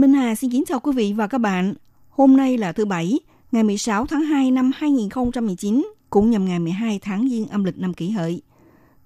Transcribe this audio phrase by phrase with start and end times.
[0.00, 1.74] Minh Hà xin kính chào quý vị và các bạn.
[2.10, 3.18] Hôm nay là thứ Bảy,
[3.52, 7.94] ngày 16 tháng 2 năm 2019, cũng nhằm ngày 12 tháng Giêng âm lịch năm
[7.94, 8.42] kỷ hợi.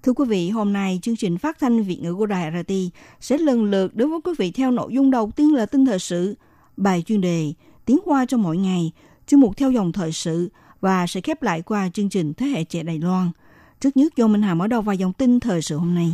[0.03, 2.73] Thưa quý vị, hôm nay chương trình phát thanh Việt ngữ của Đài RT
[3.19, 5.99] sẽ lần lượt đối với quý vị theo nội dung đầu tiên là tin thời
[5.99, 6.35] sự,
[6.77, 7.53] bài chuyên đề,
[7.85, 8.91] tiếng hoa cho mỗi ngày,
[9.27, 10.49] chuyên mục theo dòng thời sự
[10.81, 13.31] và sẽ khép lại qua chương trình Thế hệ trẻ Đài Loan.
[13.79, 16.13] Trước nhất do Minh Hà mở đầu vào dòng tin thời sự hôm nay.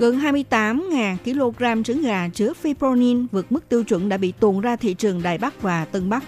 [0.00, 4.76] Gần 28.000 kg trứng gà chứa fipronil vượt mức tiêu chuẩn đã bị tuồn ra
[4.76, 6.24] thị trường Đài Bắc và Tân Bắc.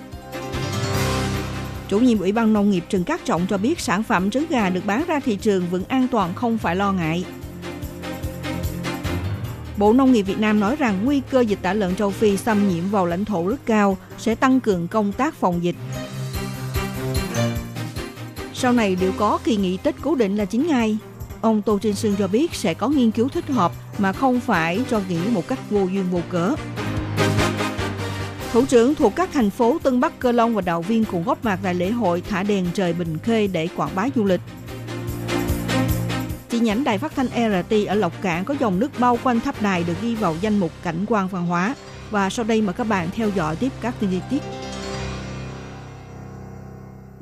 [1.88, 4.70] Chủ nhiệm Ủy ban Nông nghiệp Trần Cát Trọng cho biết sản phẩm trứng gà
[4.70, 7.24] được bán ra thị trường vẫn an toàn, không phải lo ngại.
[9.76, 12.68] Bộ Nông nghiệp Việt Nam nói rằng nguy cơ dịch tả lợn châu Phi xâm
[12.68, 15.76] nhiễm vào lãnh thổ rất cao, sẽ tăng cường công tác phòng dịch.
[18.54, 20.98] Sau này đều có kỳ nghỉ Tết cố định là 9 ngày.
[21.42, 24.84] Ông Tô Trinh Sương cho biết sẽ có nghiên cứu thích hợp mà không phải
[24.90, 26.54] cho nghỉ một cách vô duyên vô cớ.
[28.52, 31.44] Thủ trưởng thuộc các thành phố Tân Bắc, Cơ Long và đạo viên cùng góp
[31.44, 34.40] mặt tại lễ hội thả đèn trời Bình Khê để quảng bá du lịch.
[36.50, 39.62] Chi nhánh đài phát thanh RT ở Lộc Cảng có dòng nước bao quanh tháp
[39.62, 41.74] đài được ghi vào danh mục cảnh quan văn hóa.
[42.10, 44.42] Và sau đây mời các bạn theo dõi tiếp các tin chi tiết.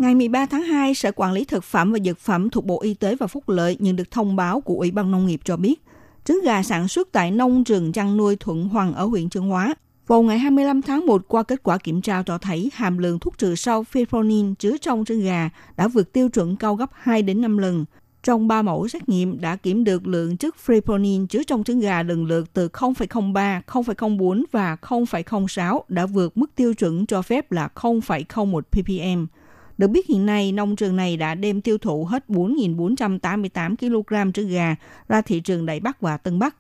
[0.01, 2.95] Ngày 13 tháng 2, Sở Quản lý Thực phẩm và Dược phẩm thuộc Bộ Y
[2.95, 5.83] tế và Phúc lợi nhận được thông báo của Ủy ban Nông nghiệp cho biết,
[6.25, 9.75] trứng gà sản xuất tại nông trường chăn nuôi Thuận Hoàng ở huyện Trương Hóa
[10.07, 13.39] vào ngày 25 tháng 1 qua kết quả kiểm tra cho thấy hàm lượng thuốc
[13.39, 17.41] trừ sâu fipronil chứa trong trứng gà đã vượt tiêu chuẩn cao gấp 2 đến
[17.41, 17.85] 5 lần.
[18.23, 22.03] Trong 3 mẫu xét nghiệm đã kiểm được lượng chất fipronil chứa trong trứng gà
[22.03, 27.69] lần lượt từ 0,03, 0,04 và 0,06 đã vượt mức tiêu chuẩn cho phép là
[27.75, 29.27] 0,01 ppm.
[29.81, 34.49] Được biết hiện nay, nông trường này đã đem tiêu thụ hết 4.488 kg trứng
[34.49, 34.77] gà
[35.09, 36.57] ra thị trường Đại Bắc và Tân Bắc.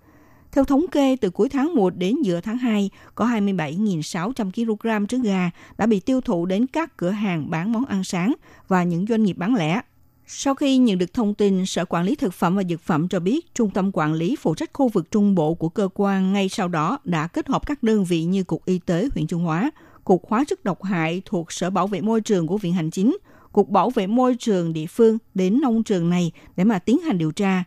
[0.53, 5.23] Theo thống kê, từ cuối tháng 1 đến giữa tháng 2, có 27.600 kg trứng
[5.23, 8.35] gà đã bị tiêu thụ đến các cửa hàng bán món ăn sáng
[8.69, 9.81] và những doanh nghiệp bán lẻ.
[10.27, 13.21] Sau khi nhận được thông tin, Sở Quản lý Thực phẩm và Dược phẩm cho
[13.21, 16.49] biết Trung tâm Quản lý phụ trách khu vực Trung Bộ của cơ quan ngay
[16.49, 19.71] sau đó đã kết hợp các đơn vị như Cục Y tế huyện Trung Hóa,
[20.11, 23.17] Cục Hóa chất độc hại thuộc Sở Bảo vệ Môi trường của Viện Hành Chính,
[23.53, 27.19] Cục Bảo vệ Môi trường địa phương đến nông trường này để mà tiến hành
[27.19, 27.65] điều tra.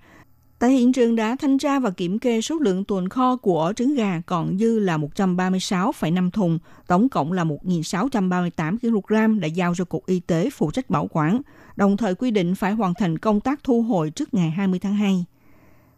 [0.60, 3.96] Tại hiện trường đã thanh tra và kiểm kê số lượng tồn kho của trứng
[3.96, 10.06] gà còn dư là 136,5 thùng, tổng cộng là 1.638 kg đã giao cho Cục
[10.06, 11.42] Y tế phụ trách bảo quản,
[11.76, 14.96] đồng thời quy định phải hoàn thành công tác thu hồi trước ngày 20 tháng
[14.96, 15.26] 2.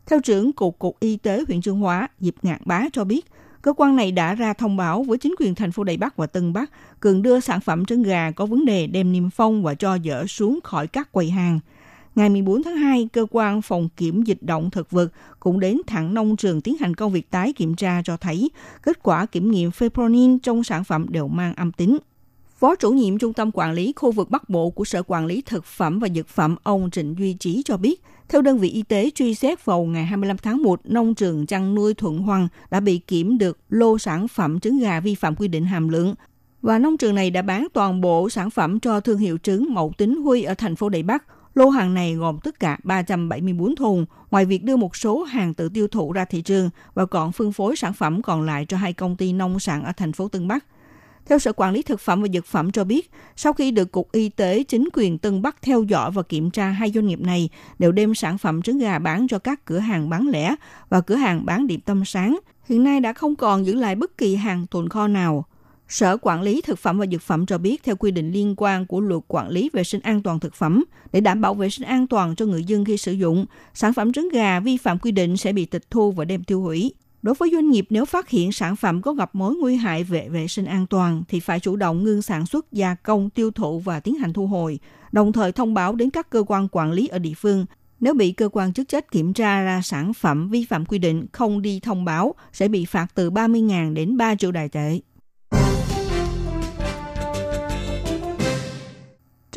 [0.06, 3.26] Theo trưởng Cục Cục Y tế huyện Trương Hóa, Diệp Ngạn Bá cho biết,
[3.66, 6.28] cơ quan này đã ra thông báo với chính quyền thành phố Đài Bắc và
[6.28, 9.76] Tân Bắc cường đưa sản phẩm trứng gà có vấn đề đem niêm phong và
[9.76, 11.60] cho dỡ xuống khỏi các quầy hàng.
[12.16, 15.08] Ngày 14 tháng 2, cơ quan phòng kiểm dịch động thực vật
[15.40, 18.50] cũng đến thẳng nông trường tiến hành công việc tái kiểm tra cho thấy
[18.84, 21.98] kết quả kiểm nghiệm fipronil trong sản phẩm đều mang âm tính.
[22.60, 25.42] Phó chủ nhiệm Trung tâm Quản lý khu vực Bắc Bộ của Sở Quản lý
[25.46, 28.84] Thực phẩm và Dược phẩm ông Trịnh Duy Trí cho biết, theo đơn vị y
[28.84, 32.80] tế truy xét vào ngày 25 tháng 1, nông trường chăn nuôi Thuận Hoàng đã
[32.80, 36.16] bị kiểm được lô sản phẩm trứng gà vi phạm quy định hàm lượng
[36.62, 39.94] và nông trường này đã bán toàn bộ sản phẩm cho thương hiệu trứng Mậu
[39.98, 41.24] Tính Huy ở thành phố Đài Bắc.
[41.56, 45.70] Lô hàng này gồm tất cả 374 thùng, ngoài việc đưa một số hàng tự
[45.70, 48.94] tiêu thụ ra thị trường và còn phân phối sản phẩm còn lại cho hai
[48.94, 50.66] công ty nông sản ở thành phố Tân Bắc.
[51.26, 54.12] Theo Sở Quản lý Thực phẩm và Dược phẩm cho biết, sau khi được Cục
[54.12, 57.50] Y tế chính quyền Tân Bắc theo dõi và kiểm tra hai doanh nghiệp này
[57.80, 60.56] đều đem sản phẩm trứng gà bán cho các cửa hàng bán lẻ
[60.90, 62.40] và cửa hàng bán điểm tâm sáng,
[62.70, 65.46] hiện nay đã không còn giữ lại bất kỳ hàng tồn kho nào.
[65.88, 68.86] Sở Quản lý Thực phẩm và Dược phẩm cho biết theo quy định liên quan
[68.86, 71.88] của luật quản lý vệ sinh an toàn thực phẩm, để đảm bảo vệ sinh
[71.88, 75.12] an toàn cho người dân khi sử dụng, sản phẩm trứng gà vi phạm quy
[75.12, 76.94] định sẽ bị tịch thu và đem tiêu hủy.
[77.26, 80.30] Đối với doanh nghiệp nếu phát hiện sản phẩm có gặp mối nguy hại về
[80.30, 83.80] vệ sinh an toàn thì phải chủ động ngưng sản xuất, gia công, tiêu thụ
[83.80, 84.80] và tiến hành thu hồi,
[85.12, 87.66] đồng thời thông báo đến các cơ quan quản lý ở địa phương.
[88.00, 91.26] Nếu bị cơ quan chức trách kiểm tra ra sản phẩm vi phạm quy định
[91.32, 95.00] không đi thông báo sẽ bị phạt từ 30.000 đến 3 triệu đài tệ.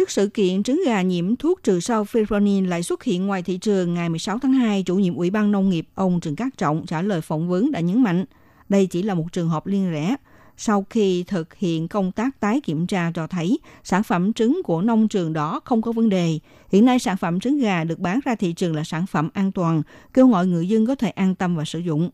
[0.08, 3.58] Trước sự kiện trứng gà nhiễm thuốc trừ sâu Fipronil lại xuất hiện ngoài thị
[3.58, 6.86] trường ngày 16 tháng 2, chủ nhiệm Ủy ban Nông nghiệp ông Trần Cát Trọng
[6.86, 8.24] trả lời phỏng vấn đã nhấn mạnh
[8.68, 10.16] đây chỉ là một trường hợp liên rẽ.
[10.56, 14.82] Sau khi thực hiện công tác tái kiểm tra cho thấy sản phẩm trứng của
[14.82, 16.38] nông trường đó không có vấn đề.
[16.72, 19.52] Hiện nay sản phẩm trứng gà được bán ra thị trường là sản phẩm an
[19.52, 19.82] toàn,
[20.14, 22.10] kêu gọi người dân có thể an tâm và sử dụng.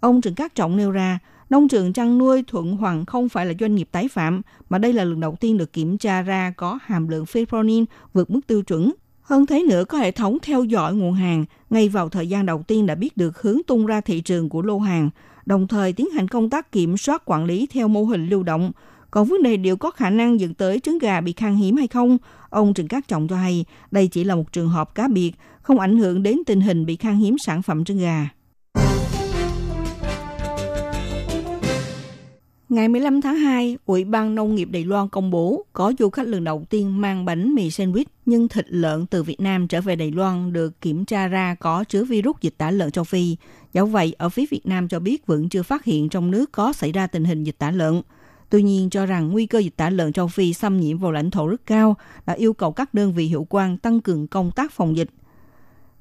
[0.00, 1.18] Ông Trần Cát Trọng nêu ra,
[1.50, 4.92] nông trường chăn nuôi Thuận Hoàng không phải là doanh nghiệp tái phạm, mà đây
[4.92, 8.62] là lần đầu tiên được kiểm tra ra có hàm lượng fipronil vượt mức tiêu
[8.62, 8.92] chuẩn.
[9.22, 12.62] Hơn thế nữa, có hệ thống theo dõi nguồn hàng, ngay vào thời gian đầu
[12.62, 15.10] tiên đã biết được hướng tung ra thị trường của lô hàng,
[15.46, 18.72] đồng thời tiến hành công tác kiểm soát quản lý theo mô hình lưu động.
[19.10, 21.86] Còn vấn đề liệu có khả năng dẫn tới trứng gà bị khan hiếm hay
[21.86, 22.18] không,
[22.50, 25.32] ông Trần Cát Trọng cho hay đây chỉ là một trường hợp cá biệt,
[25.62, 28.28] không ảnh hưởng đến tình hình bị khan hiếm sản phẩm trứng gà.
[32.70, 36.26] Ngày 15 tháng 2, Ủy ban Nông nghiệp Đài Loan công bố có du khách
[36.26, 39.96] lần đầu tiên mang bánh mì sandwich nhưng thịt lợn từ Việt Nam trở về
[39.96, 43.36] Đài Loan được kiểm tra ra có chứa virus dịch tả lợn châu Phi.
[43.72, 46.72] Dẫu vậy, ở phía Việt Nam cho biết vẫn chưa phát hiện trong nước có
[46.72, 48.02] xảy ra tình hình dịch tả lợn.
[48.50, 51.30] Tuy nhiên cho rằng nguy cơ dịch tả lợn châu Phi xâm nhiễm vào lãnh
[51.30, 51.96] thổ rất cao
[52.26, 55.10] đã yêu cầu các đơn vị hiệu quan tăng cường công tác phòng dịch.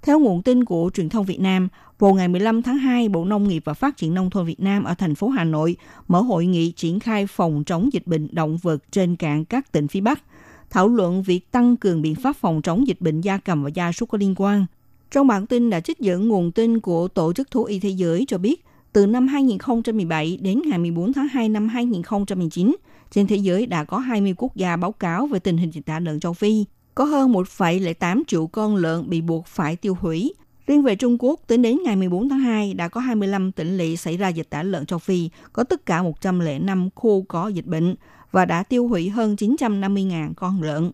[0.02, 1.68] Theo nguồn tin của truyền thông Việt Nam,
[2.00, 4.84] vào ngày 15 tháng 2, Bộ Nông nghiệp và Phát triển Nông thôn Việt Nam
[4.84, 5.76] ở thành phố Hà Nội
[6.08, 9.88] mở hội nghị triển khai phòng chống dịch bệnh động vật trên cạn các tỉnh
[9.88, 10.24] phía Bắc,
[10.70, 13.92] thảo luận việc tăng cường biện pháp phòng chống dịch bệnh gia cầm và gia
[13.92, 14.66] súc có liên quan.
[15.12, 18.26] Trong bản tin đã trích dẫn nguồn tin của Tổ chức Thú y Thế giới
[18.28, 22.76] cho biết, từ năm 2017 đến ngày 14 tháng 2 năm 2019,
[23.12, 26.00] trên thế giới đã có 20 quốc gia báo cáo về tình hình dịch tả
[26.00, 26.66] lợn châu Phi.
[26.96, 30.34] Có hơn 1,08 triệu con lợn bị buộc phải tiêu hủy,
[30.70, 33.98] Riêng về Trung Quốc, tính đến ngày 14 tháng 2 đã có 25 tỉnh lỵ
[33.98, 37.96] xảy ra dịch tả lợn châu Phi, có tất cả 105 khu có dịch bệnh
[38.32, 40.92] và đã tiêu hủy hơn 950.000 con lợn.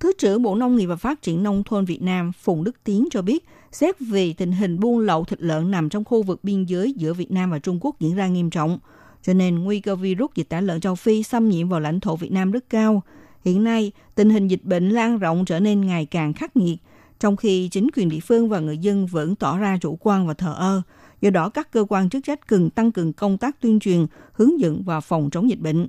[0.00, 3.08] Thứ trưởng Bộ Nông nghiệp và Phát triển Nông thôn Việt Nam Phùng Đức Tiến
[3.10, 6.64] cho biết, xét vì tình hình buôn lậu thịt lợn nằm trong khu vực biên
[6.64, 8.78] giới giữa Việt Nam và Trung Quốc diễn ra nghiêm trọng,
[9.22, 12.16] cho nên nguy cơ virus dịch tả lợn châu Phi xâm nhiễm vào lãnh thổ
[12.16, 13.02] Việt Nam rất cao.
[13.48, 16.78] Hiện nay, tình hình dịch bệnh lan rộng trở nên ngày càng khắc nghiệt,
[17.20, 20.34] trong khi chính quyền địa phương và người dân vẫn tỏ ra chủ quan và
[20.34, 20.82] thờ ơ.
[21.20, 24.60] Do đó, các cơ quan chức trách cần tăng cường công tác tuyên truyền, hướng
[24.60, 25.86] dẫn và phòng chống dịch bệnh.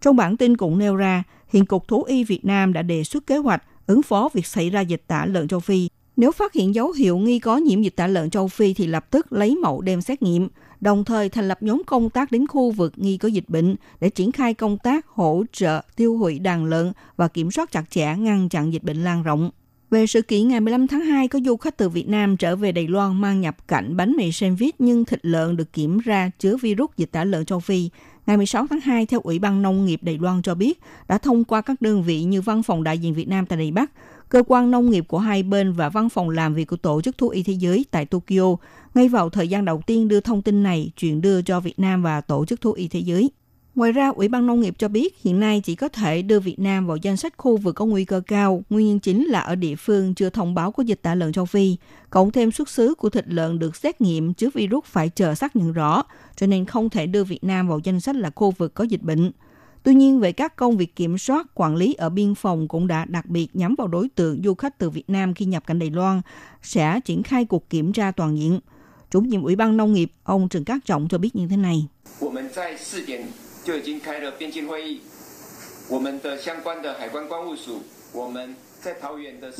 [0.00, 3.26] Trong bản tin cũng nêu ra, hiện Cục Thú y Việt Nam đã đề xuất
[3.26, 5.88] kế hoạch ứng phó việc xảy ra dịch tả lợn châu Phi.
[6.16, 9.10] Nếu phát hiện dấu hiệu nghi có nhiễm dịch tả lợn châu Phi thì lập
[9.10, 10.48] tức lấy mẫu đem xét nghiệm,
[10.80, 14.10] đồng thời thành lập nhóm công tác đến khu vực nghi có dịch bệnh để
[14.10, 18.16] triển khai công tác hỗ trợ tiêu hủy đàn lợn và kiểm soát chặt chẽ
[18.18, 19.50] ngăn chặn dịch bệnh lan rộng.
[19.90, 22.72] Về sự kiện ngày 15 tháng 2, có du khách từ Việt Nam trở về
[22.72, 26.56] Đài Loan mang nhập cảnh bánh mì sandwich nhưng thịt lợn được kiểm ra chứa
[26.56, 27.90] virus dịch tả lợn châu Phi.
[28.26, 31.44] Ngày 16 tháng 2, theo Ủy ban Nông nghiệp Đài Loan cho biết, đã thông
[31.44, 33.90] qua các đơn vị như Văn phòng đại diện Việt Nam tại Đài Bắc,
[34.30, 37.18] cơ quan nông nghiệp của hai bên và văn phòng làm việc của Tổ chức
[37.18, 38.56] Thú y Thế giới tại Tokyo,
[38.94, 42.02] ngay vào thời gian đầu tiên đưa thông tin này chuyển đưa cho Việt Nam
[42.02, 43.30] và Tổ chức Thú y Thế giới.
[43.74, 46.58] Ngoài ra, Ủy ban Nông nghiệp cho biết hiện nay chỉ có thể đưa Việt
[46.58, 48.62] Nam vào danh sách khu vực có nguy cơ cao.
[48.70, 51.44] Nguyên nhân chính là ở địa phương chưa thông báo có dịch tả lợn châu
[51.44, 51.76] Phi.
[52.10, 55.56] Cộng thêm xuất xứ của thịt lợn được xét nghiệm chứa virus phải chờ xác
[55.56, 56.02] nhận rõ,
[56.36, 59.02] cho nên không thể đưa Việt Nam vào danh sách là khu vực có dịch
[59.02, 59.32] bệnh.
[59.82, 63.04] Tuy nhiên, về các công việc kiểm soát, quản lý ở biên phòng cũng đã
[63.04, 65.90] đặc biệt nhắm vào đối tượng du khách từ Việt Nam khi nhập cảnh Đài
[65.90, 66.20] Loan,
[66.62, 68.60] sẽ triển khai cuộc kiểm tra toàn diện.
[69.10, 71.86] Chủ nhiệm Ủy ban Nông nghiệp, ông Trần Cát Trọng cho biết như thế này.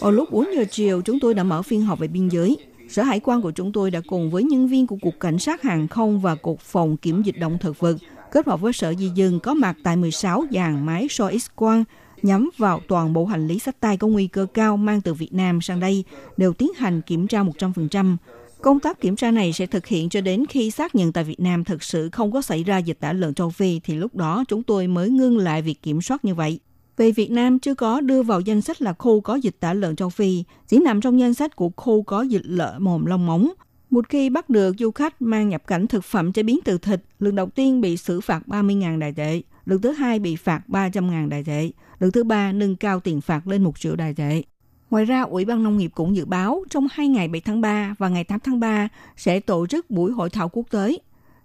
[0.01, 2.57] Ở lúc 4 giờ chiều, chúng tôi đã mở phiên họp về biên giới.
[2.89, 5.63] Sở hải quan của chúng tôi đã cùng với nhân viên của Cục Cảnh sát
[5.63, 7.97] Hàng không và Cục Phòng Kiểm dịch Động Thực vật
[8.33, 11.85] kết hợp với Sở Di dân có mặt tại 16 dàn máy soi X-quang
[12.23, 15.33] nhắm vào toàn bộ hành lý sách tay có nguy cơ cao mang từ Việt
[15.33, 16.05] Nam sang đây
[16.37, 18.17] đều tiến hành kiểm tra 100%.
[18.63, 21.41] Công tác kiểm tra này sẽ thực hiện cho đến khi xác nhận tại Việt
[21.41, 24.45] Nam thực sự không có xảy ra dịch tả lợn châu Phi thì lúc đó
[24.49, 26.61] chúng tôi mới ngưng lại việc kiểm soát như vậy.
[26.97, 29.97] Về Việt Nam chưa có đưa vào danh sách là khu có dịch tả lợn
[29.97, 33.51] châu Phi, chỉ nằm trong danh sách của khu có dịch lợn mồm long móng.
[33.91, 37.01] Một khi bắt được du khách mang nhập cảnh thực phẩm chế biến từ thịt,
[37.19, 41.29] lần đầu tiên bị xử phạt 30.000 đại tệ, lần thứ hai bị phạt 300.000
[41.29, 44.43] đại tệ, lần thứ ba nâng cao tiền phạt lên 1 triệu đại tệ.
[44.91, 47.95] Ngoài ra, Ủy ban Nông nghiệp cũng dự báo trong 2 ngày 7 tháng 3
[47.99, 50.99] và ngày 8 tháng 3 sẽ tổ chức buổi hội thảo quốc tế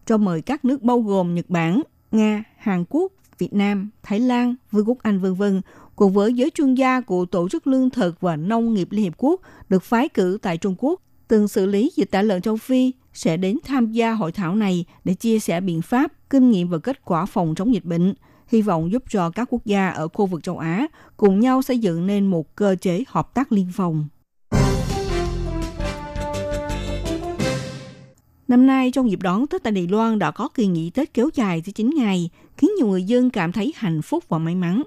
[0.06, 4.56] cho mời các nước bao gồm Nhật Bản, Nga, Hàn Quốc, Việt Nam, Thái Lan,
[4.72, 5.44] Vương quốc Anh v.v.
[5.96, 9.14] cùng với giới chuyên gia của Tổ chức Lương thực và Nông nghiệp Liên Hiệp
[9.18, 12.92] Quốc được phái cử tại Trung Quốc từng xử lý dịch tả lợn châu Phi
[13.14, 16.78] sẽ đến tham gia hội thảo này để chia sẻ biện pháp, kinh nghiệm và
[16.78, 18.14] kết quả phòng chống dịch bệnh,
[18.48, 21.80] hy vọng giúp cho các quốc gia ở khu vực châu Á cùng nhau xây
[21.80, 24.08] dựng nên một cơ chế hợp tác liên phòng.
[28.48, 31.30] Năm nay, trong dịp đón Tết tại Đài Loan đã có kỳ nghỉ Tết kéo
[31.34, 34.84] dài tới 9 ngày, khiến nhiều người dân cảm thấy hạnh phúc và may mắn.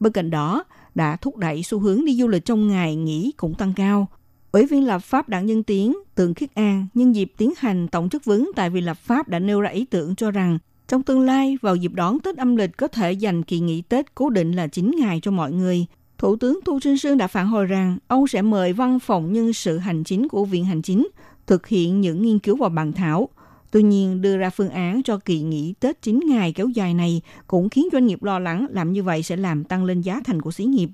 [0.00, 3.54] Bên cạnh đó, đã thúc đẩy xu hướng đi du lịch trong ngày nghỉ cũng
[3.54, 4.08] tăng cao.
[4.52, 8.08] Ủy viên lập pháp đảng Nhân Tiến, Tượng Khiết An, nhân dịp tiến hành tổng
[8.08, 11.20] chức vấn tại Viện lập pháp đã nêu ra ý tưởng cho rằng trong tương
[11.20, 14.52] lai, vào dịp đón Tết âm lịch có thể dành kỳ nghỉ Tết cố định
[14.52, 15.86] là 9 ngày cho mọi người.
[16.18, 19.52] Thủ tướng Thu Trinh Sương đã phản hồi rằng ông sẽ mời văn phòng nhân
[19.52, 21.08] sự hành chính của Viện Hành Chính
[21.46, 23.28] thực hiện những nghiên cứu và bàn thảo.
[23.70, 27.20] Tuy nhiên, đưa ra phương án cho kỳ nghỉ Tết 9 ngày kéo dài này
[27.46, 30.42] cũng khiến doanh nghiệp lo lắng làm như vậy sẽ làm tăng lên giá thành
[30.42, 30.90] của xí nghiệp.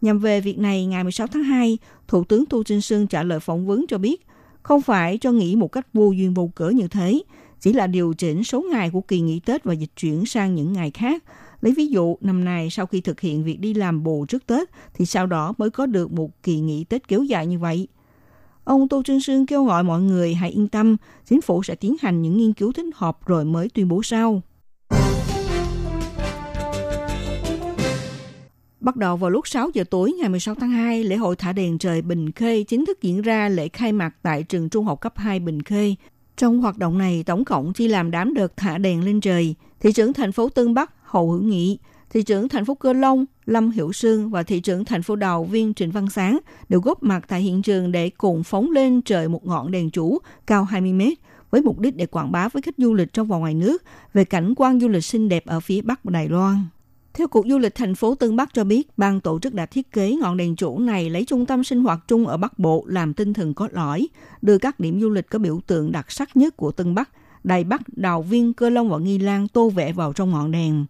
[0.00, 1.78] Nhằm về việc này, ngày 16 tháng 2,
[2.08, 4.26] Thủ tướng Tu Trinh Sương trả lời phỏng vấn cho biết,
[4.62, 7.22] không phải cho nghỉ một cách vô duyên vô cớ như thế,
[7.60, 10.72] chỉ là điều chỉnh số ngày của kỳ nghỉ Tết và dịch chuyển sang những
[10.72, 11.24] ngày khác.
[11.60, 14.68] Lấy ví dụ, năm nay sau khi thực hiện việc đi làm bù trước Tết,
[14.94, 17.88] thì sau đó mới có được một kỳ nghỉ Tết kéo dài như vậy.
[18.64, 20.96] Ông Tô Trinh Sương kêu gọi mọi người hãy yên tâm,
[21.28, 24.42] chính phủ sẽ tiến hành những nghiên cứu thích hợp rồi mới tuyên bố sau.
[28.80, 31.78] Bắt đầu vào lúc 6 giờ tối ngày 16 tháng 2, lễ hội thả đèn
[31.78, 35.12] trời Bình Khê chính thức diễn ra lễ khai mạc tại trường trung học cấp
[35.16, 35.94] 2 Bình Khê.
[36.36, 39.54] Trong hoạt động này, tổng cộng chỉ làm đám đợt thả đèn lên trời.
[39.80, 41.78] Thị trưởng thành phố Tân Bắc Hậu Hữu Nghị,
[42.10, 45.44] thị trưởng thành phố Cơ Long Lâm Hiểu Sương và thị trưởng thành phố Đào
[45.44, 49.28] Viên Trịnh Văn Sáng đều góp mặt tại hiện trường để cùng phóng lên trời
[49.28, 51.18] một ngọn đèn chủ cao 20 mét
[51.50, 53.82] với mục đích để quảng bá với khách du lịch trong và ngoài nước
[54.14, 56.64] về cảnh quan du lịch xinh đẹp ở phía Bắc Đài Loan.
[57.18, 59.92] Theo Cục Du lịch thành phố Tân Bắc cho biết, ban tổ chức đã thiết
[59.92, 63.14] kế ngọn đèn chủ này lấy trung tâm sinh hoạt chung ở Bắc Bộ làm
[63.14, 64.08] tinh thần cốt lõi,
[64.42, 67.10] đưa các điểm du lịch có biểu tượng đặc sắc nhất của Tân Bắc,
[67.44, 70.86] Đài Bắc, Đào Viên, Cơ Long và Nghi Lan tô vẽ vào trong ngọn đèn.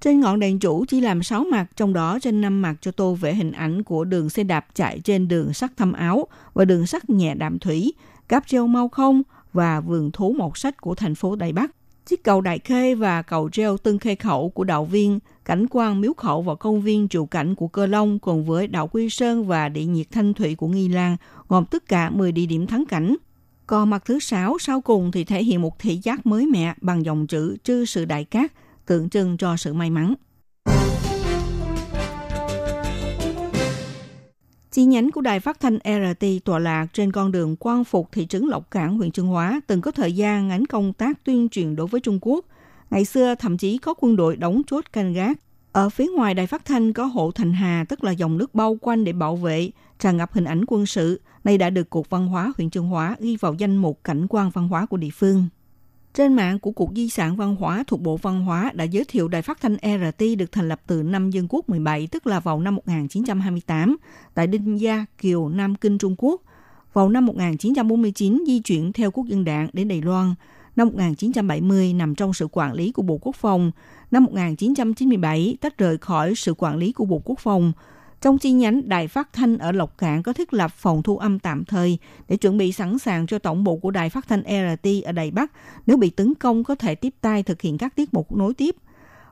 [0.00, 3.14] Trên ngọn đèn chủ chỉ làm 6 mặt, trong đó trên 5 mặt cho tô
[3.14, 6.86] vẽ hình ảnh của đường xe đạp chạy trên đường sắt thâm áo và đường
[6.86, 7.92] sắt nhẹ đạm thủy,
[8.28, 9.22] cáp treo mau không
[9.52, 11.70] và vườn thú mộc sách của thành phố Đài Bắc.
[12.10, 16.00] Chiếc cầu Đại Khê và cầu treo Tân Khê Khẩu của đạo viên, cảnh quan
[16.00, 19.46] miếu khẩu và công viên trụ cảnh của Cơ Long cùng với đảo Quy Sơn
[19.46, 21.16] và địa nhiệt Thanh Thủy của Nghi Lan,
[21.48, 23.16] gồm tất cả 10 địa điểm thắng cảnh.
[23.66, 27.04] Còn mặt thứ sáu sau cùng thì thể hiện một thị giác mới mẻ bằng
[27.04, 28.52] dòng chữ Trư sự đại cát,
[28.86, 30.14] tượng trưng cho sự may mắn.
[34.70, 38.26] Chi nhánh của đài phát thanh RT tọa lạc trên con đường Quang Phục thị
[38.26, 41.76] trấn Lộc Cảng, huyện Trương Hóa từng có thời gian ngánh công tác tuyên truyền
[41.76, 42.44] đối với Trung Quốc.
[42.90, 45.40] Ngày xưa thậm chí có quân đội đóng chốt canh gác.
[45.72, 48.76] Ở phía ngoài đài phát thanh có hộ thành hà, tức là dòng nước bao
[48.80, 51.20] quanh để bảo vệ, tràn ngập hình ảnh quân sự.
[51.44, 54.50] Này đã được Cục Văn hóa huyện Trương Hóa ghi vào danh mục cảnh quan
[54.50, 55.48] văn hóa của địa phương.
[56.14, 59.28] Trên mạng của Cục Di sản Văn hóa thuộc Bộ Văn hóa đã giới thiệu
[59.28, 62.60] đài phát thanh RT được thành lập từ năm Dân Quốc 17, tức là vào
[62.60, 63.96] năm 1928,
[64.34, 66.42] tại Đinh Gia, Kiều, Nam Kinh, Trung Quốc.
[66.92, 70.34] Vào năm 1949, di chuyển theo quốc dân đảng đến Đài Loan.
[70.76, 73.70] Năm 1970, nằm trong sự quản lý của Bộ Quốc phòng.
[74.10, 77.72] Năm 1997, tách rời khỏi sự quản lý của Bộ Quốc phòng–
[78.20, 81.38] trong chi nhánh Đài Phát Thanh ở Lộc cạn có thiết lập phòng thu âm
[81.38, 81.98] tạm thời
[82.28, 85.30] để chuẩn bị sẵn sàng cho tổng bộ của Đài Phát Thanh RT ở Đài
[85.30, 85.52] Bắc
[85.86, 88.76] nếu bị tấn công có thể tiếp tay thực hiện các tiết mục nối tiếp.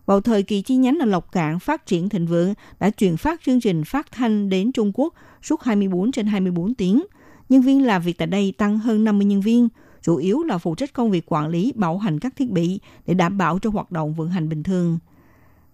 [0.07, 3.40] Vào thời kỳ chi nhánh ở Lộc cạn phát triển thịnh vượng đã truyền phát
[3.45, 7.04] chương trình phát thanh đến Trung Quốc suốt 24 trên 24 tiếng.
[7.49, 9.68] Nhân viên làm việc tại đây tăng hơn 50 nhân viên,
[10.02, 13.14] chủ yếu là phụ trách công việc quản lý bảo hành các thiết bị để
[13.14, 14.99] đảm bảo cho hoạt động vận hành bình thường.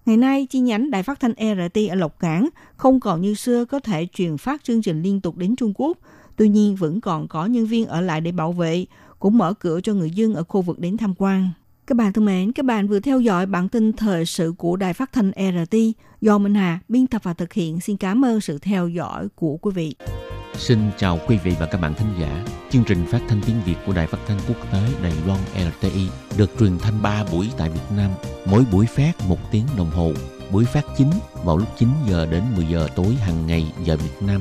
[0.06, 3.64] Ngày nay, chi nhánh Đài Phát thanh RT ở Lộc Cảng không còn như xưa
[3.64, 5.98] có thể truyền phát chương trình liên tục đến Trung Quốc.
[6.36, 8.86] Tuy nhiên, vẫn còn có nhân viên ở lại để bảo vệ,
[9.18, 11.48] cũng mở cửa cho người dân ở khu vực đến tham quan.
[11.86, 14.92] Các bạn thân mến, các bạn vừa theo dõi bản tin thời sự của Đài
[14.92, 15.76] Phát thanh RT
[16.20, 17.80] do Minh Hà biên tập và thực hiện.
[17.80, 19.96] Xin cảm ơn sự theo dõi của quý vị.
[20.54, 22.44] Xin chào quý vị và các bạn thính giả.
[22.70, 25.40] Chương trình phát thanh tiếng Việt của Đài Phát thanh Quốc tế Đài Loan
[25.80, 28.10] RTI được truyền thanh 3 buổi tại Việt Nam,
[28.46, 30.12] mỗi buổi phát 1 tiếng đồng hồ.
[30.52, 31.10] Buổi phát chính
[31.44, 34.40] vào lúc 9 giờ đến 10 giờ tối hàng ngày giờ Việt Nam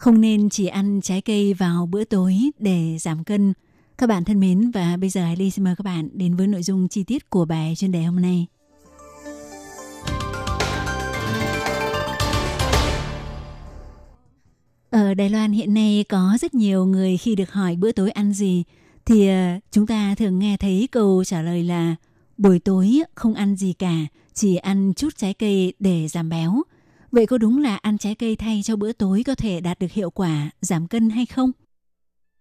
[0.00, 3.52] không nên chỉ ăn trái cây vào bữa tối để giảm cân.
[3.98, 6.46] Các bạn thân mến và bây giờ Hải Ly xin mời các bạn đến với
[6.46, 8.46] nội dung chi tiết của bài chuyên đề hôm nay.
[14.90, 18.32] Ở Đài Loan hiện nay có rất nhiều người khi được hỏi bữa tối ăn
[18.32, 18.64] gì
[19.04, 21.96] thì ờ, chúng ta thường nghe thấy câu trả lời là
[22.36, 23.94] buổi tối không ăn gì cả,
[24.34, 26.62] chỉ ăn chút trái cây để giảm béo.
[27.12, 29.92] Vậy có đúng là ăn trái cây thay cho bữa tối có thể đạt được
[29.92, 31.52] hiệu quả, giảm cân hay không?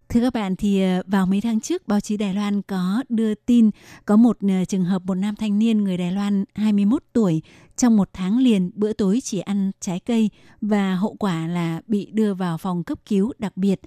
[0.10, 3.36] Thưa các bạn, thì ờ, vào mấy tháng trước, báo chí Đài Loan có đưa
[3.36, 3.70] tin
[4.06, 7.42] có một ờ, trường hợp một nam thanh niên người Đài Loan 21 tuổi
[7.76, 10.30] trong một tháng liền bữa tối chỉ ăn trái cây
[10.62, 13.82] và hậu quả là bị đưa vào phòng cấp cứu đặc biệt,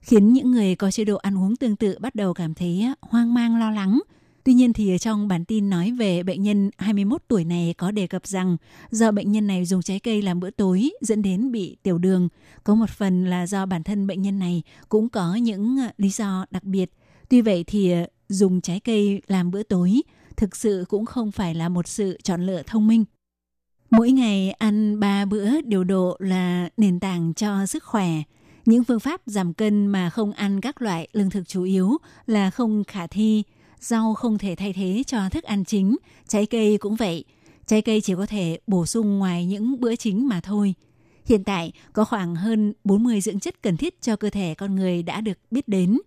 [0.00, 3.34] khiến những người có chế độ ăn uống tương tự bắt đầu cảm thấy hoang
[3.34, 4.00] mang, lo lắng–
[4.44, 8.06] Tuy nhiên thì trong bản tin nói về bệnh nhân 21 tuổi này có đề
[8.06, 8.56] cập rằng
[8.90, 12.28] do bệnh nhân này dùng trái cây làm bữa tối dẫn đến bị tiểu đường,
[12.64, 16.08] có một phần là do bản thân bệnh nhân này cũng có những ờ, lý
[16.08, 16.90] do đặc biệt.
[17.28, 20.02] Tuy vậy thì ờ, dùng trái cây làm bữa tối
[20.36, 23.04] thực sự cũng không phải là một sự chọn lựa thông minh.
[23.90, 28.08] Mỗi ngày ăn 3 bữa điều độ là nền tảng cho sức khỏe.
[28.66, 32.50] Những phương pháp giảm cân mà không ăn các loại lương thực chủ yếu là
[32.50, 33.42] không khả thi–
[33.80, 35.96] rau không thể thay thế cho thức ăn chính,
[36.28, 37.24] trái cây cũng vậy.
[37.66, 40.74] Trái cây chỉ có thể bổ sung ngoài những bữa chính mà thôi.
[41.26, 45.02] Hiện tại có khoảng hơn 40 dưỡng chất cần thiết cho cơ thể con người
[45.02, 45.98] đã được biết đến.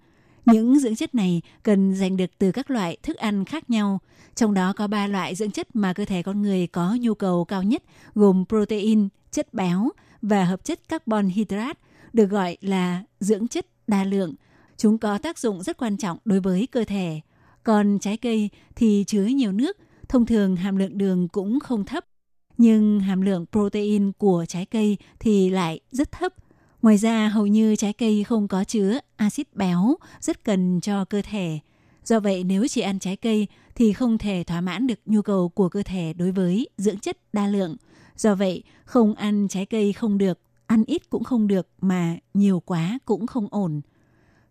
[0.46, 4.00] Những dưỡng chất này cần giành được từ các loại thức ăn khác nhau,
[4.36, 7.46] trong đó có 3 loại dưỡng chất mà cơ thể con người có nhu cầu
[7.46, 7.84] cao nhất
[8.16, 9.90] gồm protein, chất béo
[10.22, 11.80] và hợp chất carbon hydrate,
[12.14, 14.34] được gọi là dưỡng chất đa lượng.
[14.78, 17.22] Chúng có tác dụng rất quan trọng đối với cơ thể.
[17.64, 19.78] Còn trái cây thì chứa nhiều nước,
[20.10, 22.06] thông thường hàm lượng đường cũng không thấp.
[22.58, 26.34] Nhưng hàm lượng protein của trái cây thì lại rất thấp.
[26.82, 31.22] Ngoài ra, hầu như trái cây không có chứa axit béo rất cần cho cơ
[31.22, 31.60] thể.
[32.06, 35.50] Do vậy, nếu chỉ ăn trái cây thì không thể thỏa mãn được nhu cầu
[35.50, 37.76] của cơ thể đối với dưỡng chất đa lượng.
[38.18, 42.60] Do vậy, không ăn trái cây không được, ăn ít cũng không được mà nhiều
[42.60, 43.82] quá cũng không ổn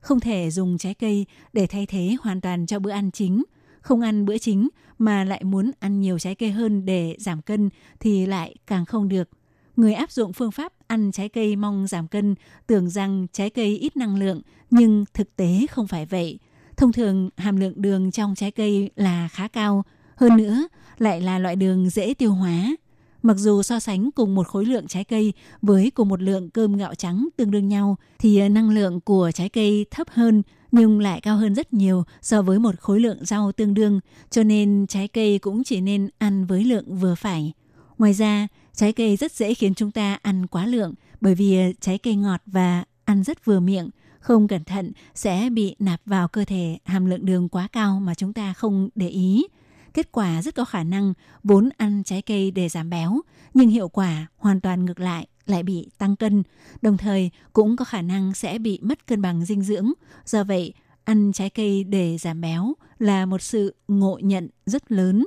[0.00, 3.42] không thể dùng trái cây để thay thế hoàn toàn cho bữa ăn chính.
[3.80, 7.70] Không ăn bữa chính mà lại muốn ăn nhiều trái cây hơn để giảm cân
[8.00, 9.28] thì lại càng không được.
[9.76, 12.34] Người áp dụng phương pháp ăn trái cây mong giảm cân
[12.66, 16.38] tưởng rằng trái cây ít năng lượng nhưng thực tế không phải vậy.
[16.76, 19.84] Thông thường hàm lượng đường trong trái cây là khá cao,
[20.16, 22.76] hơn nữa lại là loại đường dễ tiêu hóa
[23.22, 26.76] Mặc dù so sánh cùng một khối lượng trái cây với cùng một lượng cơm
[26.76, 31.20] gạo trắng tương đương nhau thì năng lượng của trái cây thấp hơn nhưng lại
[31.20, 35.08] cao hơn rất nhiều so với một khối lượng rau tương đương, cho nên trái
[35.08, 37.52] cây cũng chỉ nên ăn với lượng vừa phải.
[37.98, 41.98] Ngoài ra, trái cây rất dễ khiến chúng ta ăn quá lượng bởi vì trái
[41.98, 46.44] cây ngọt và ăn rất vừa miệng, không cẩn thận sẽ bị nạp vào cơ
[46.44, 49.46] thể hàm lượng đường quá cao mà chúng ta không để ý
[49.94, 53.20] kết quả rất có khả năng vốn ăn trái cây để giảm béo,
[53.54, 56.42] nhưng hiệu quả hoàn toàn ngược lại lại bị tăng cân,
[56.82, 59.92] đồng thời cũng có khả năng sẽ bị mất cân bằng dinh dưỡng.
[60.24, 60.74] Do vậy,
[61.04, 65.26] ăn trái cây để giảm béo là một sự ngộ nhận rất lớn.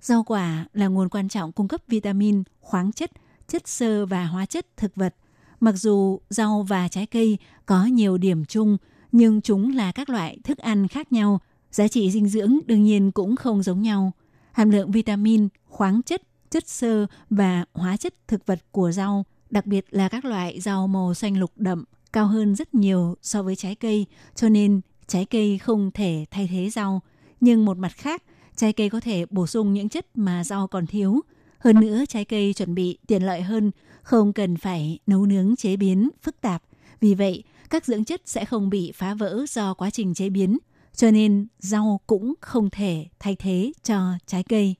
[0.00, 3.10] Rau quả là nguồn quan trọng cung cấp vitamin, khoáng chất,
[3.48, 5.14] chất xơ và hóa chất thực vật.
[5.60, 8.76] Mặc dù rau và trái cây có nhiều điểm chung,
[9.12, 13.12] nhưng chúng là các loại thức ăn khác nhau Giá trị dinh dưỡng đương nhiên
[13.12, 14.12] cũng không giống nhau.
[14.52, 19.66] Hàm lượng vitamin, khoáng chất, chất xơ và hóa chất thực vật của rau, đặc
[19.66, 23.56] biệt là các loại rau màu xanh lục đậm, cao hơn rất nhiều so với
[23.56, 27.02] trái cây, cho nên trái cây không thể thay thế rau.
[27.40, 28.22] Nhưng một mặt khác,
[28.56, 31.20] trái cây có thể bổ sung những chất mà rau còn thiếu.
[31.58, 33.70] Hơn nữa, trái cây chuẩn bị tiện lợi hơn,
[34.02, 36.62] không cần phải nấu nướng chế biến phức tạp.
[37.00, 40.58] Vì vậy, các dưỡng chất sẽ không bị phá vỡ do quá trình chế biến–
[40.96, 44.74] cho nên rau cũng không thể thay thế cho trái cây.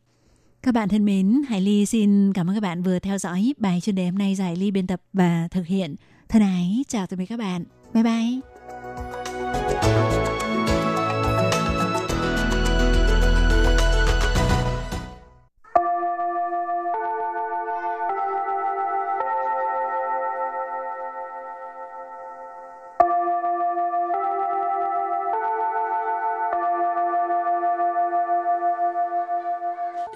[0.62, 3.81] Các bạn thân mến, Hải Ly xin cảm ơn các bạn vừa theo dõi bài
[3.81, 5.94] chuyên đề hôm nay giải Ly biên tập và thực hiện.
[6.29, 7.64] Thân ái, chào tạm biệt các bạn.
[7.94, 8.40] Bye bye.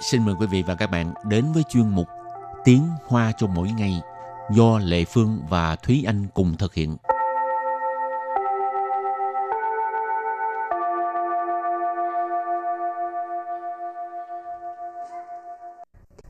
[0.03, 2.09] Xin mời quý vị và các bạn đến với chuyên mục
[2.65, 4.01] Tiếng Hoa cho mỗi ngày
[4.55, 6.97] do Lệ Phương và Thúy Anh cùng thực hiện.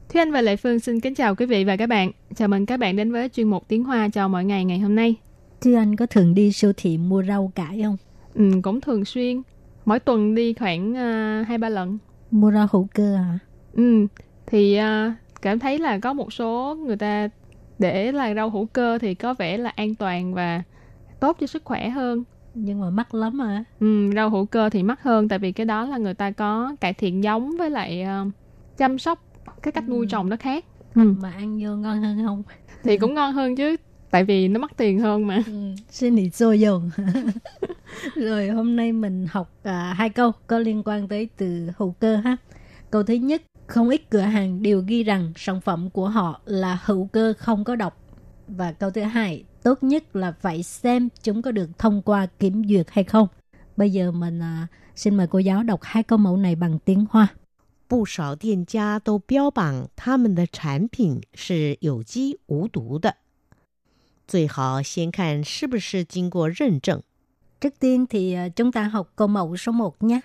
[0.08, 2.10] Thúy Anh và Lệ Phương xin kính chào quý vị và các bạn.
[2.34, 4.94] Chào mừng các bạn đến với chuyên mục Tiếng Hoa cho mỗi ngày ngày hôm
[4.94, 5.14] nay.
[5.60, 7.96] Thúy Anh có thường đi siêu thị mua rau cải không?
[8.34, 9.42] Ừ, cũng thường xuyên.
[9.84, 11.98] Mỗi tuần đi khoảng uh, hai ba lần.
[12.30, 13.38] Mua rau hữu cơ hả?
[13.72, 14.06] Ừ,
[14.46, 17.28] thì uh, cảm thấy là có một số người ta
[17.78, 20.62] để là rau hữu cơ thì có vẻ là an toàn và
[21.20, 22.24] tốt cho sức khỏe hơn.
[22.54, 23.64] Nhưng mà mắc lắm à.
[23.80, 26.76] Ừ, rau hữu cơ thì mắc hơn tại vì cái đó là người ta có
[26.80, 28.32] cải thiện giống với lại uh,
[28.76, 29.24] chăm sóc
[29.62, 30.64] cái cách nuôi trồng nó khác.
[30.94, 31.14] Ừ.
[31.20, 32.42] Mà ăn vô ngon hơn không?
[32.82, 33.76] Thì cũng ngon hơn chứ
[34.10, 35.42] tại vì nó mắc tiền hơn mà.
[35.46, 36.90] Ừ, xin ý dô dùng.
[38.14, 42.16] Rồi hôm nay mình học uh, hai câu có liên quan tới từ hữu cơ
[42.16, 42.36] ha.
[42.90, 46.79] Câu thứ nhất, không ít cửa hàng đều ghi rằng sản phẩm của họ là
[46.85, 48.01] hữu cơ không có độc.
[48.47, 52.63] Và câu thứ hai, tốt nhất là phải xem chúng có được thông qua kiểm
[52.69, 53.27] duyệt hay không.
[53.77, 57.05] Bây giờ mình à, xin mời cô giáo đọc hai câu mẫu này bằng tiếng
[57.09, 57.27] Hoa.
[57.87, 63.15] 不少店家都标榜他们的产品是有机无毒的，
[64.27, 67.03] 最好先看是不是经过认证。
[67.61, 70.21] Trước tiên thì à, chúng ta học câu mẫu số 1 nhé.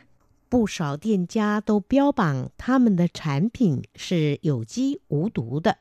[0.55, 5.79] 不少店家都标榜他们的产品是有机无毒的。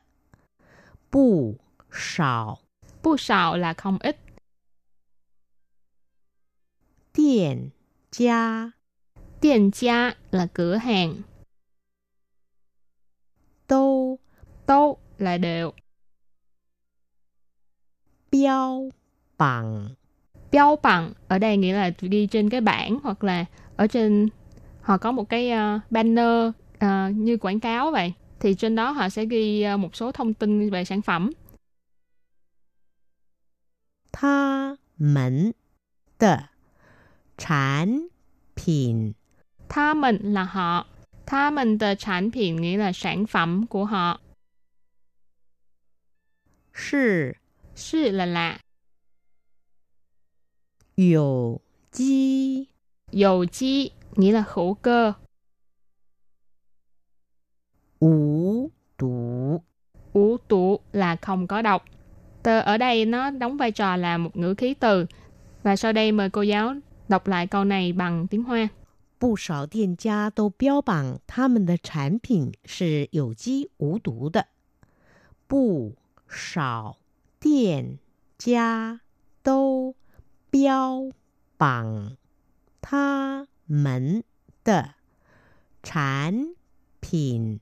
[1.10, 1.58] 不
[1.90, 2.60] 少
[3.02, 4.16] Bu sào là không ít,
[7.12, 7.70] 店
[8.10, 8.72] 家
[9.40, 11.22] tiền gia là cửa hàng,
[13.66, 14.18] 都
[14.66, 15.72] tô là đều,
[18.30, 18.90] 标
[19.36, 19.94] 榜
[20.50, 23.44] Biao bằng ở đây nghĩa là ghi trên cái bảng hoặc là
[23.76, 24.28] ở trên
[24.85, 26.47] họ có một cái uh, banner
[26.85, 30.33] uh, như quảng cáo vậy thì trên đó họ sẽ ghi uh, một số thông
[30.33, 31.31] tin về sản phẩm.
[34.11, 35.51] Tha mình
[36.19, 36.37] de
[37.37, 38.07] sản
[38.55, 39.11] phẩm.
[39.69, 40.85] Tha mình là họ.
[41.25, 44.19] Tha mình de sản phẩm nghĩa là sản phẩm của họ.
[46.73, 47.31] Sư.
[47.75, 48.59] Sư là lạ.
[50.97, 51.59] Dầu
[51.91, 52.65] chi.
[53.11, 55.12] Dầu chi nghĩa là hữu cơ
[58.00, 59.60] 无毒
[60.12, 61.84] ủ tụ là không có độc
[62.42, 65.06] tờ ở đây nó đóng vai trò là một ngữ khí từ
[65.62, 66.74] và sau đây mời cô giáo
[67.08, 68.68] đọc lại câu này bằng tiếng Hoa
[69.20, 74.46] 不少店家都标榜他们的产品是有机无毒的。
[75.46, 75.94] 不
[76.26, 76.96] 少
[77.38, 77.98] 店
[78.38, 79.02] 家
[79.42, 79.94] 都
[80.50, 81.10] 标
[81.58, 82.16] 榜
[82.80, 84.22] 他 们
[84.64, 84.94] 的
[85.82, 86.54] 产
[87.00, 87.60] 品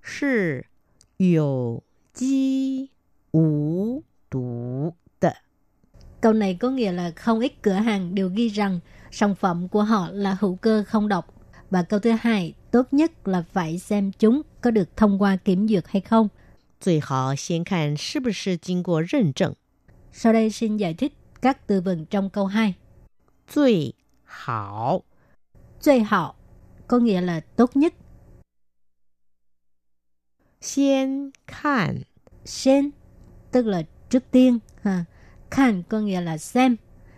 [0.00, 0.66] 是
[1.16, 1.82] 有
[2.12, 2.90] 机
[3.32, 5.36] 无毒的。
[6.20, 9.82] Câu này có nghĩa là không ít cửa hàng đều ghi rằng sản phẩm của
[9.82, 11.34] họ là hữu cơ không độc.
[11.70, 15.68] Và câu thứ hai, tốt nhất là phải xem chúng có được thông qua kiểm
[15.68, 16.28] duyệt hay không.
[16.80, 19.54] 最好先看是不是经过认证。
[20.12, 22.74] Sau đây xin giải thích các từ vựng trong câu 2.
[23.46, 25.02] 最好
[25.84, 26.34] Duy hảo
[26.88, 27.94] có nghĩa là tốt nhất.
[30.60, 32.02] 先看
[32.44, 32.90] Sen
[33.50, 34.58] tức là trước tiên.
[34.82, 35.04] Ha.
[35.50, 36.76] Khan có nghĩa là xem.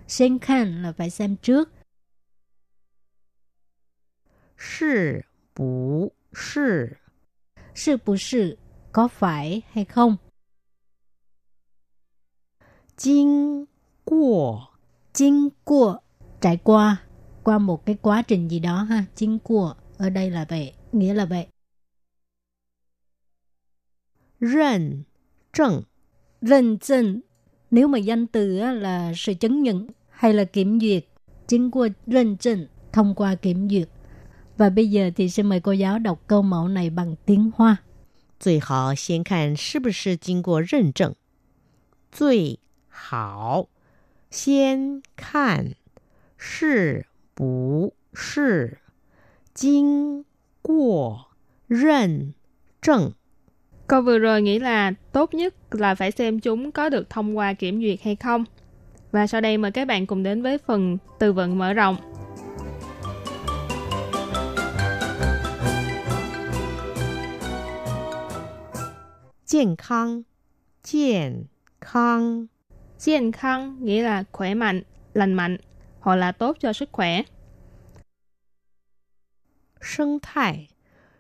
[0.09, 1.69] Sen khan là phải xem trước.
[4.57, 6.99] 是不是
[7.75, 8.59] Sự bù sự
[8.93, 10.19] có phải hay không.
[12.97, 13.67] 经
[14.05, 14.73] 过
[15.13, 15.99] Chính của
[16.41, 17.03] trải qua
[17.47, 19.05] qua một cái quá trình gì đó ha.
[19.15, 21.47] Chính của ở đây là vậy, nghĩa là vậy.
[24.43, 25.05] 认
[25.53, 25.85] 证
[26.41, 27.21] 认证
[27.71, 31.05] nếu mà danh từ á, là sự chứng nhận hay là kiểm duyệt.
[31.49, 33.89] Chính của认证thông qua kiểm duyệt.
[34.57, 37.77] Và bây giờ thì xin mời cô giáo đọc câu mẫu này bằng tiếng Hoa.
[38.41, 41.15] 最好先看是不是经过认证。
[42.11, 43.69] 最好
[44.31, 45.77] 先看
[46.37, 48.79] 是 不 是
[49.55, 50.25] 经
[50.63, 51.29] 过
[51.69, 52.35] 认
[52.81, 53.13] 证。
[53.87, 57.53] Câu vừa rồi nghĩ là tốt nhất là phải xem chúng có được thông qua
[57.53, 58.45] kiểm duyệt hay không.
[59.11, 61.97] Và sau đây mời các bạn cùng đến với phần từ vựng mở rộng.
[69.47, 70.25] 健康，
[70.83, 71.47] 健
[71.79, 72.49] 康，
[72.99, 74.83] 健康nghĩa là khỏe mạnh,
[75.15, 75.57] lành mạnh
[76.08, 77.22] hoặc là tốt cho sức khỏe.
[79.82, 80.68] Sinh thái,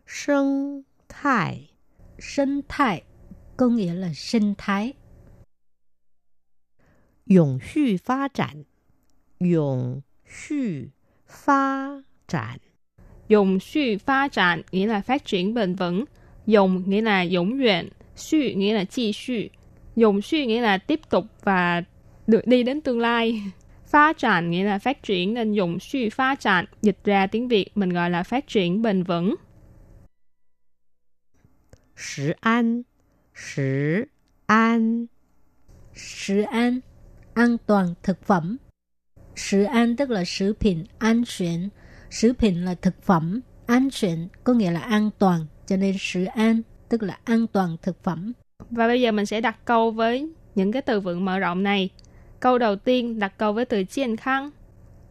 [0.07, 1.71] Sinh thái,
[2.19, 3.03] Sinh thái,
[3.57, 4.93] có nghĩa là sinh thái.
[7.25, 8.63] Dũng hư phát triển
[9.39, 10.87] Dũng hư
[11.27, 12.57] phát triển
[13.29, 16.05] Dũng hư phát triển nghĩa là phát triển bền vững.
[16.45, 17.89] Dũng nghĩa là dũng nguyện.
[18.15, 19.47] Sư nghĩa là chi sư.
[19.95, 21.83] Dũng sư nghĩa là tiếp tục và
[22.27, 23.41] được đi đến tương lai.
[23.87, 27.77] Phát triển nghĩa là phát triển nên dùng suy phát triển, dịch ra tiếng Việt
[27.77, 29.35] mình gọi là phát triển bền vững.
[31.95, 32.81] Sử an.
[33.35, 34.05] Sử
[34.45, 35.05] an.
[35.93, 36.79] Sử an
[37.33, 38.57] An toàn thực phẩm.
[39.35, 41.69] Sử an tức là sử phẩm an toàn
[42.09, 45.45] Sử phẩm là thực phẩm An toàn có nghĩa là an toàn.
[45.65, 48.33] Cho nên sử an tức là an toàn thực phẩm.
[48.69, 51.89] Và bây giờ mình sẽ đặt câu với những cái từ vựng mở rộng này.
[52.40, 54.52] Câu đầu tiên đặt câu với từ 健康。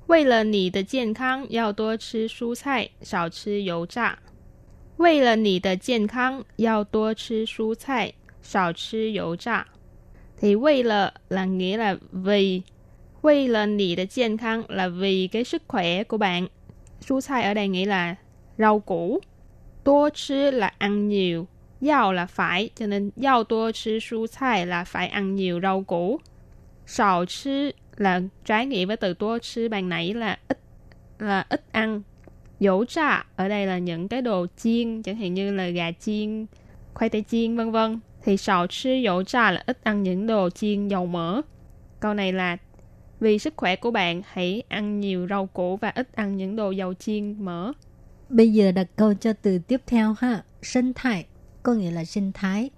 [0.07, 4.17] 为了你的健康，要多吃蔬菜，少吃油炸。
[4.97, 9.65] 为了你的健康，要多吃蔬菜，少吃油炸。
[10.39, 12.63] Thì 为了 là nghĩa là vì.
[13.21, 16.47] 为了你的健康 là vì cái sức khỏe của bạn.
[17.01, 18.15] 蔬菜ở đây nghĩa là
[18.57, 19.21] rau củ.
[19.83, 21.47] 多吃 là ăn nhiều.
[21.81, 26.19] Yao là phải, cho nên yao tua chứ蔬菜 là phải ăn nhiều rau củ.
[26.85, 30.59] Sào chứ là trái nghĩa với từ tua chứ ban nãy là ít
[31.19, 32.01] là ít ăn.
[32.59, 36.45] Dấu trà ở đây là những cái đồ chiên, chẳng hạn như là gà chiên,
[36.93, 37.99] khoai tây chiên vân vân.
[38.23, 41.41] Thì sào chứ dấu trà là ít ăn những đồ chiên dầu mỡ.
[41.99, 42.57] Câu này là
[43.19, 46.71] vì sức khỏe của bạn hãy ăn nhiều rau củ và ít ăn những đồ
[46.71, 47.71] dầu chiên mỡ.
[48.29, 50.43] Bây giờ đặt câu cho từ tiếp theo ha.
[50.61, 51.25] Sinh thái
[51.63, 52.69] có nghĩa là sinh thái.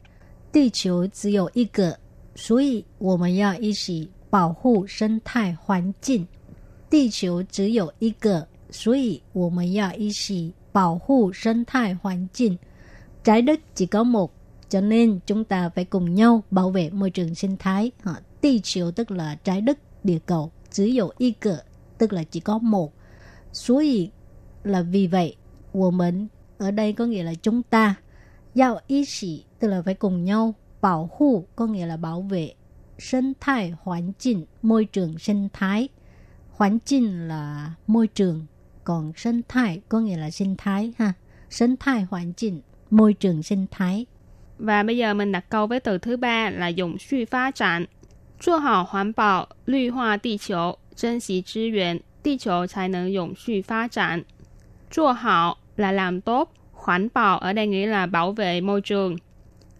[0.53, 1.97] 地球只有一个，
[2.37, 6.27] 所以我们要一起保护生态环境。
[6.89, 12.57] 地球只有一个，所以我们要一起保护生态环境。
[13.23, 14.31] Trái đất chỉ có một,
[14.69, 17.91] cho nên chúng ta phải cùng nhau bảo vệ môi trường sinh thái.
[18.03, 20.51] Ha, 地球 tức là trái đất, địa cầu.
[20.71, 21.53] Chỉ có một cái,
[21.97, 22.91] tức là chỉ có một.
[23.53, 24.11] 所以
[24.63, 25.37] là vì vậy,
[25.71, 27.95] 我们 ở đây có nghĩa là chúng ta.
[28.55, 30.53] Giao ý chỉ tức là phải cùng nhau.
[30.81, 32.53] Bảo hộ có nghĩa là bảo vệ.
[32.97, 35.89] Sinh thái hoàn cảnh, môi trường sinh thái.
[36.49, 38.45] Hoàn cảnh là môi trường.
[38.83, 41.13] Còn sinh thái có nghĩa là sinh thái ha.
[41.49, 44.05] Sinh thái hoàn cảnh, môi trường sinh thái.
[44.57, 47.87] Và bây giờ mình đặt câu với từ thứ ba là dùng suy phát triển.
[48.39, 54.25] 做好环保，绿化地球，珍惜资源，地球才能永续发展。
[54.91, 59.15] 做好 là làm tốt, hoàn bảo ở đây nghĩa là bảo vệ môi trường.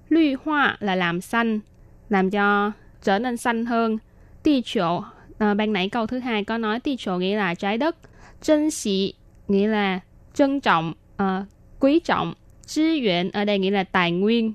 [0.09, 1.61] lưu hoa là làm xanh,
[2.09, 3.99] làm cho trở nên xanh hơn.
[4.43, 5.03] Tì chỗ,
[5.39, 7.97] à, ban nãy câu thứ hai có nói tì chỗ nghĩa là trái đất.
[8.43, 9.15] Trân sĩ
[9.49, 10.01] nghĩa là
[10.35, 11.45] trân trọng, à,
[11.81, 12.35] quý trọng.
[12.67, 14.53] Chi yuan ở đây nghĩa là tài nguyên.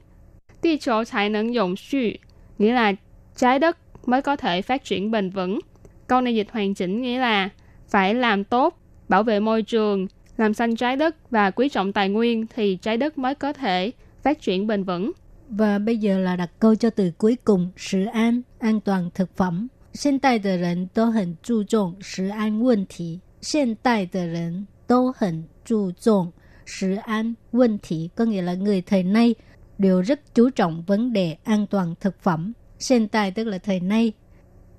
[0.61, 2.17] Tì chỗ tài năng dùng suy,
[2.57, 2.93] nghĩa là
[3.35, 5.59] trái đất mới có thể phát triển bền vững.
[6.07, 7.49] Câu này dịch hoàn chỉnh nghĩa là
[7.89, 8.77] phải làm tốt,
[9.09, 12.97] bảo vệ môi trường, làm xanh trái đất và quý trọng tài nguyên thì trái
[12.97, 13.91] đất mới có thể
[14.23, 15.11] phát triển bền vững.
[15.48, 19.36] Và bây giờ là đặt câu cho từ cuối cùng, sự an, an toàn thực
[19.36, 19.68] phẩm.
[19.94, 23.20] 现代的人都很注重食安问题。
[23.40, 26.32] 现代的人都很注重
[26.64, 29.34] 食安问题, có nghĩa là người thời nay
[29.78, 32.52] đều rất chú trọng vấn đề an toàn thực phẩm.
[32.88, 34.12] Hiện tại tức là thời nay.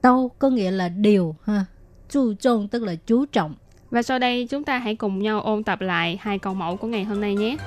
[0.01, 1.65] Đâu có nghĩa là điều ha.
[2.09, 3.55] Chú trọng tức là chú trọng.
[3.89, 6.87] Và sau đây chúng ta hãy cùng nhau ôn tập lại hai câu mẫu của
[6.87, 7.57] ngày hôm nay nhé.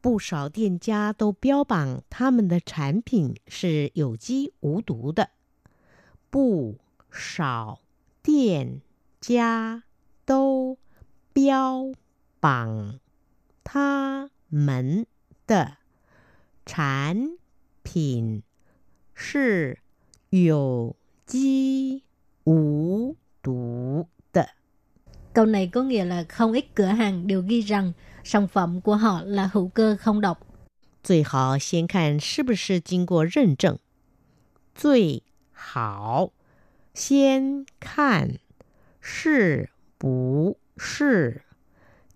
[0.00, 5.30] 不少店家都标榜他们的产品是有机无毒的。
[6.30, 6.78] 不
[7.10, 7.80] 少
[8.22, 8.82] 店
[9.20, 9.84] 家
[10.26, 10.76] 都
[11.32, 11.92] 标
[12.40, 13.00] 榜
[13.62, 15.06] 他们
[15.46, 15.78] 的
[16.66, 17.30] 产
[17.82, 18.42] 品
[19.14, 19.78] 是
[20.30, 22.02] 有机
[22.44, 24.48] 无毒的。
[25.32, 27.92] Câu này có nghĩa là không ít cửa hàng đều ghi rằng
[28.28, 30.38] sản phẩm của họ là hữu cơ không độc.
[31.04, 33.78] 最好先看是不是经过认证。
[34.74, 36.30] 最好
[36.94, 38.38] 先看
[39.00, 39.68] 是
[39.98, 41.42] 不是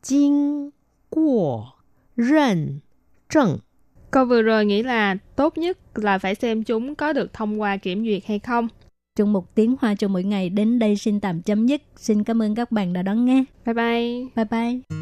[0.00, 0.72] 经
[1.11, 1.74] 过
[2.14, 2.81] 认
[3.28, 3.61] 证。
[4.11, 7.76] Câu vừa rồi nghĩ là tốt nhất là phải xem chúng có được thông qua
[7.76, 8.68] kiểm duyệt hay không.
[9.16, 11.83] Trong một tiếng hoa cho mỗi ngày đến đây xin tạm chấm dứt.
[11.96, 13.44] Xin cảm ơn các bạn đã đón nghe.
[13.66, 14.26] Bye bye.
[14.37, 15.01] Bye bye.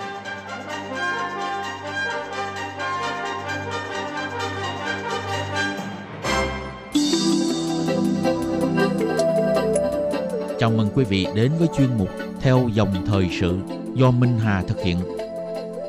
[11.01, 12.09] Quý vị đến với chuyên mục
[12.41, 13.59] Theo dòng thời sự
[13.93, 14.97] do Minh Hà thực hiện.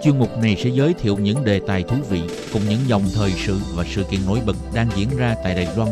[0.02, 2.22] Chuyên mục này sẽ giới thiệu những đề tài thú vị
[2.52, 5.68] cùng những dòng thời sự và sự kiện nổi bật đang diễn ra tại Đài
[5.76, 5.88] Loan.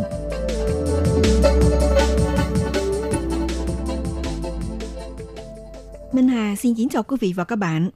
[6.12, 7.90] Minh Hà xin kính chào quý vị và các bạn.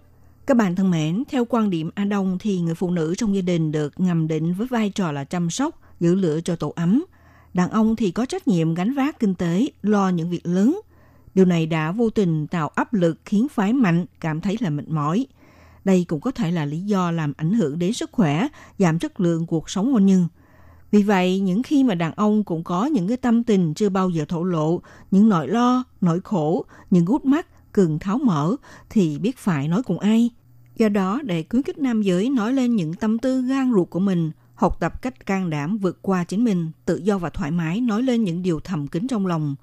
[0.46, 3.42] Các bạn thân mến, theo quan điểm A Đông thì người phụ nữ trong gia
[3.42, 7.04] đình được ngầm định với vai trò là chăm sóc, giữ lửa cho tổ ấm.
[7.54, 10.80] Đàn ông thì có trách nhiệm gánh vác kinh tế, lo những việc lớn.
[11.34, 14.88] Điều này đã vô tình tạo áp lực khiến phái mạnh cảm thấy là mệt
[14.88, 15.26] mỏi.
[15.84, 19.20] Đây cũng có thể là lý do làm ảnh hưởng đến sức khỏe, giảm chất
[19.20, 20.28] lượng cuộc sống hôn nhân.
[20.90, 24.10] Vì vậy, những khi mà đàn ông cũng có những cái tâm tình chưa bao
[24.10, 28.56] giờ thổ lộ, những nỗi lo, nỗi khổ, những gút mắt, cần tháo mở
[28.90, 30.30] thì biết phải nói cùng ai.
[30.76, 34.00] Do đó, để khuyến khích nam giới nói lên những tâm tư gan ruột của
[34.00, 37.80] mình, học tập cách can đảm vượt qua chính mình, tự do và thoải mái
[37.80, 39.54] nói lên những điều thầm kín trong lòng.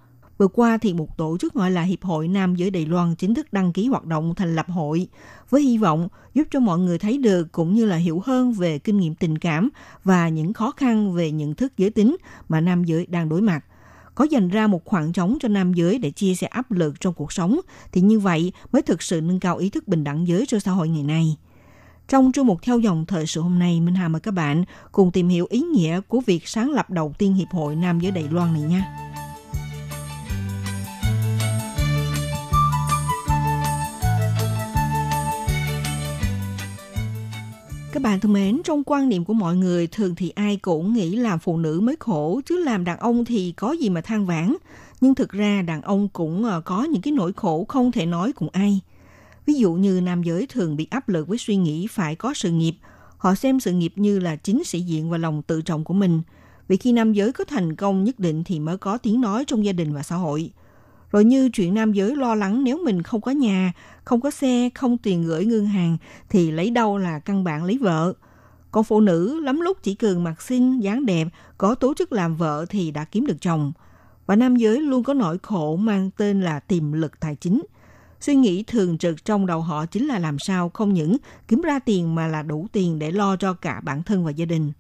[0.42, 3.34] Vừa qua thì một tổ chức gọi là Hiệp hội Nam giới Đài Loan chính
[3.34, 5.08] thức đăng ký hoạt động thành lập hội
[5.50, 8.80] với hy vọng giúp cho mọi người thấy được cũng như là hiểu hơn về
[8.80, 9.70] kinh nghiệm tình cảm
[10.04, 12.18] và những khó khăn về nhận thức giới tính
[12.50, 13.66] mà nam giới đang đối mặt
[14.16, 17.14] có dành ra một khoảng trống cho nam giới để chia sẻ áp lực trong
[17.14, 17.60] cuộc sống
[17.92, 20.72] thì như vậy mới thực sự nâng cao ý thức bình đẳng giới cho xã
[20.72, 21.38] hội ngày nay.
[22.08, 25.12] Trong chương mục theo dòng thời sự hôm nay, Minh Hà mời các bạn cùng
[25.12, 28.26] tìm hiểu ý nghĩa của việc sáng lập đầu tiên Hiệp hội Nam giới Đài
[28.32, 29.11] Loan này nha.
[37.94, 41.16] Các bạn thân mến, trong quan niệm của mọi người, thường thì ai cũng nghĩ
[41.16, 44.56] làm phụ nữ mới khổ, chứ làm đàn ông thì có gì mà than vãn.
[45.02, 48.34] Nhưng thực ra đàn ông cũng ờ, có những cái nỗi khổ không thể nói
[48.34, 48.80] cùng ai.
[49.46, 52.52] Ví dụ như nam giới thường bị áp lực với suy nghĩ phải có sự
[52.52, 52.74] nghiệp.
[53.18, 56.22] Họ xem sự nghiệp như là chính sĩ diện và lòng tự trọng của mình.
[56.68, 59.66] Vì khi nam giới có thành công nhất định thì mới có tiếng nói trong
[59.66, 60.52] gia đình và xã hội.
[61.12, 64.70] Rồi như chuyện nam giới lo lắng nếu mình không có nhà, không có xe,
[64.76, 65.98] không tiền gửi ngân hàng
[66.30, 68.14] thì lấy đâu là căn bản lấy vợ.
[68.72, 72.36] Còn phụ nữ lắm lúc chỉ cần mặt xinh, dáng đẹp, có tố chức làm
[72.36, 73.72] vợ thì đã kiếm được chồng.
[74.26, 77.62] Và nam giới luôn có nỗi khổ mang tên là tiềm lực tài chính.
[78.20, 81.80] Suy nghĩ thường trực trong đầu họ chính là làm sao không những kiếm ra
[81.80, 84.72] tiền mà là đủ tiền để lo cho cả bản thân và gia đình.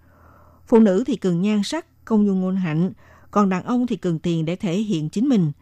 [0.67, 2.91] Phụ nữ thì cần nhan sắc, công dung ngôn hạnh,
[3.32, 5.52] còn đàn ông thì cần tiền để thể hiện chính mình–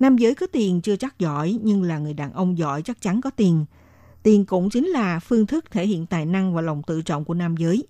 [0.00, 3.20] Nam giới có tiền chưa chắc giỏi, nhưng là người đàn ông giỏi chắc chắn
[3.20, 3.64] có tiền.
[4.22, 7.34] Tiền cũng chính là phương thức thể hiện tài năng và lòng tự trọng của
[7.34, 7.86] nam giới.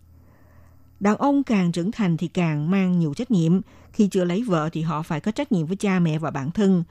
[1.01, 3.61] Đàn ông càng trưởng thành thì càng mang nhiều trách nhiệm.
[3.92, 6.51] Khi chưa lấy vợ thì họ phải có trách nhiệm với cha mẹ và bản
[6.51, 6.85] thân.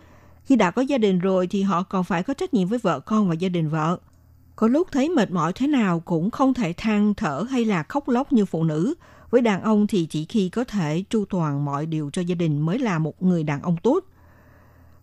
[0.44, 3.00] Khi đã có gia đình rồi thì họ còn phải có trách nhiệm với vợ
[3.00, 3.98] con và gia đình vợ.
[4.56, 8.10] Có lúc thấy mệt mỏi thế nào cũng không thể than thở hay là khóc
[8.10, 8.94] lóc như phụ nữ.
[9.30, 12.62] Với đàn ông thì chỉ khi có thể tru toàn mọi điều cho gia đình
[12.62, 14.04] mới là một người đàn ông tốt–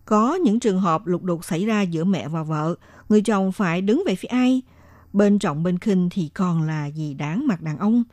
[0.05, 2.75] có những trường hợp lục đục xảy ra giữa mẹ và vợ,
[3.09, 4.61] người chồng phải đứng về phía ai?
[5.13, 8.03] Bên trọng bên khinh thì còn là gì đáng mặt đàn ông.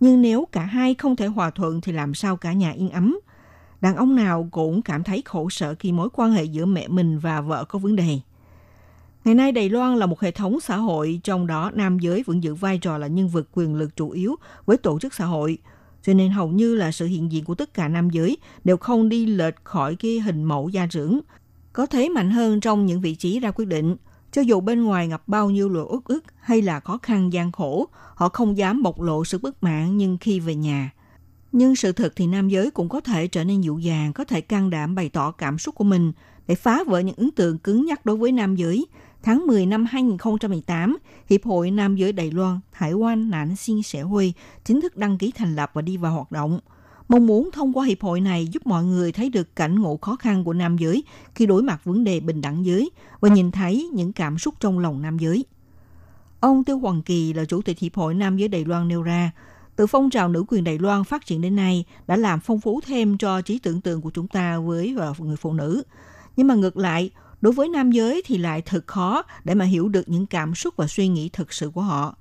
[0.00, 3.18] Nhưng nếu cả hai không thể hòa thuận thì làm sao cả nhà yên ấm?
[3.80, 7.18] Đàn ông nào cũng cảm thấy khổ sở khi mối quan hệ giữa mẹ mình
[7.18, 8.18] và vợ có vấn đề.
[9.24, 12.42] Ngày nay Đài Loan là một hệ thống xã hội, trong đó nam giới vẫn
[12.42, 15.58] giữ vai trò là nhân vật quyền lực chủ yếu với tổ chức xã hội.
[16.06, 19.08] Cho nên hầu như là sự hiện diện của tất cả nam giới đều không
[19.08, 21.20] đi lệch khỏi cái hình mẫu gia trưởng,
[21.72, 23.96] có thế mạnh hơn trong những vị trí ra quyết định.
[24.32, 27.52] Cho dù bên ngoài gặp bao nhiêu lỗi ức ức hay là khó khăn gian
[27.52, 30.90] khổ, họ không dám bộc lộ sự bất mãn nhưng khi về nhà.
[31.52, 34.40] Nhưng sự thật thì nam giới cũng có thể trở nên dịu dàng, có thể
[34.40, 36.12] can đảm bày tỏ cảm xúc của mình
[36.46, 38.86] để phá vỡ những ấn tượng cứng nhắc đối với nam giới,
[39.26, 40.98] tháng 10 năm 2018,
[41.30, 44.32] Hiệp hội Nam giới Đài Loan hải Quan Nạn Xin Sẽ Huy
[44.64, 46.60] chính thức đăng ký thành lập và đi vào hoạt động.
[47.08, 50.16] Mong muốn thông qua hiệp hội này giúp mọi người thấy được cảnh ngộ khó
[50.16, 51.04] khăn của nam giới
[51.34, 54.78] khi đối mặt vấn đề bình đẳng giới và nhìn thấy những cảm xúc trong
[54.78, 55.44] lòng nam giới.
[56.40, 59.30] Ông Tiêu Hoàng Kỳ là chủ tịch Hiệp hội Nam giới Đài Loan nêu ra,
[59.76, 62.80] từ phong trào nữ quyền Đài Loan phát triển đến nay đã làm phong phú
[62.86, 65.82] thêm cho trí tưởng tượng của chúng ta với và người phụ nữ.
[66.36, 67.10] Nhưng mà ngược lại,
[67.40, 70.74] đối với nam giới thì lại thật khó để mà hiểu được những cảm xúc
[70.76, 72.16] và suy nghĩ thực sự của họ.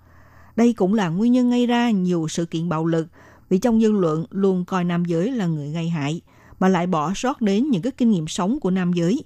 [0.55, 3.07] Đây cũng là nguyên nhân gây ra nhiều sự kiện bạo lực
[3.49, 6.21] vì trong dư luận luôn coi nam giới là người gây hại
[6.59, 9.23] mà lại bỏ sót đến những cái kinh nghiệm sống của nam giới,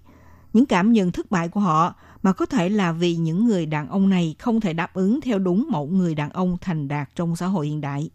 [0.53, 3.89] những cảm nhận thất bại của họ mà có thể là vì những người đàn
[3.89, 7.35] ông này không thể đáp ứng theo đúng mẫu người đàn ông thành đạt trong
[7.35, 8.09] xã hội hiện đại.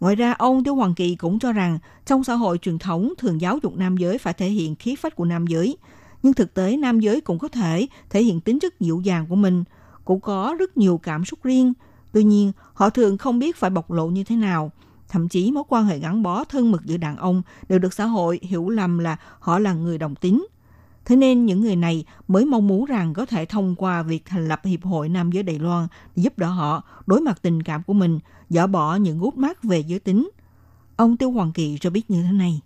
[0.00, 3.40] Ngoài ra, ông Tiêu Hoàng Kỳ cũng cho rằng trong xã hội truyền thống thường
[3.40, 5.76] giáo dục nam giới phải thể hiện khí phách của nam giới,
[6.24, 9.36] nhưng thực tế nam giới cũng có thể thể hiện tính chất dịu dàng của
[9.36, 9.64] mình,
[10.04, 11.72] cũng có rất nhiều cảm xúc riêng.
[12.12, 14.72] Tuy nhiên, họ thường không biết phải bộc lộ như thế nào.
[15.08, 18.04] Thậm chí mối quan hệ gắn bó thân mật giữa đàn ông đều được xã
[18.04, 20.46] hội hiểu lầm là họ là người đồng tính.
[21.04, 24.48] Thế nên những người này mới mong muốn rằng có thể thông qua việc thành
[24.48, 27.82] lập Hiệp hội Nam giới Đài Loan để giúp đỡ họ đối mặt tình cảm
[27.82, 28.18] của mình,
[28.48, 30.30] dỡ bỏ những gút mắt về giới tính.
[30.96, 32.60] Ông Tiêu Hoàng Kỳ cho biết như thế này.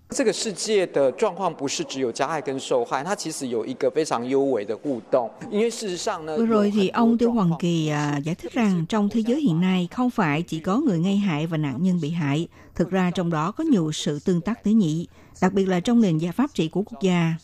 [6.39, 9.61] Vừa rồi thì ông Tiêu Hoàng Kỳ à, giải thích rằng trong thế giới hiện
[9.61, 12.49] nay không phải chỉ có người gây hại và nạn nhân bị hại.
[12.75, 15.07] Thực ra trong đó có nhiều sự tương tác tế nhị,
[15.43, 17.35] đặc biệt là trong nền gia pháp trị của quốc gia.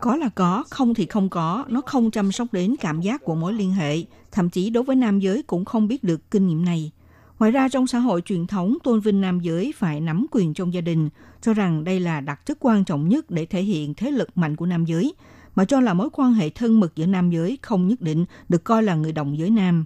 [0.00, 3.34] Có là có, không thì không có, nó không chăm sóc đến cảm giác của
[3.34, 3.96] mối liên hệ.
[4.32, 6.90] Thậm chí đối với nam giới cũng không biết được kinh nghiệm này
[7.38, 10.74] Ngoài ra trong xã hội truyền thống tôn vinh nam giới phải nắm quyền trong
[10.74, 11.08] gia đình,
[11.40, 14.56] cho rằng đây là đặc chất quan trọng nhất để thể hiện thế lực mạnh
[14.56, 15.14] của nam giới,
[15.54, 18.64] mà cho là mối quan hệ thân mật giữa nam giới không nhất định được
[18.64, 19.84] coi là người đồng giới nam.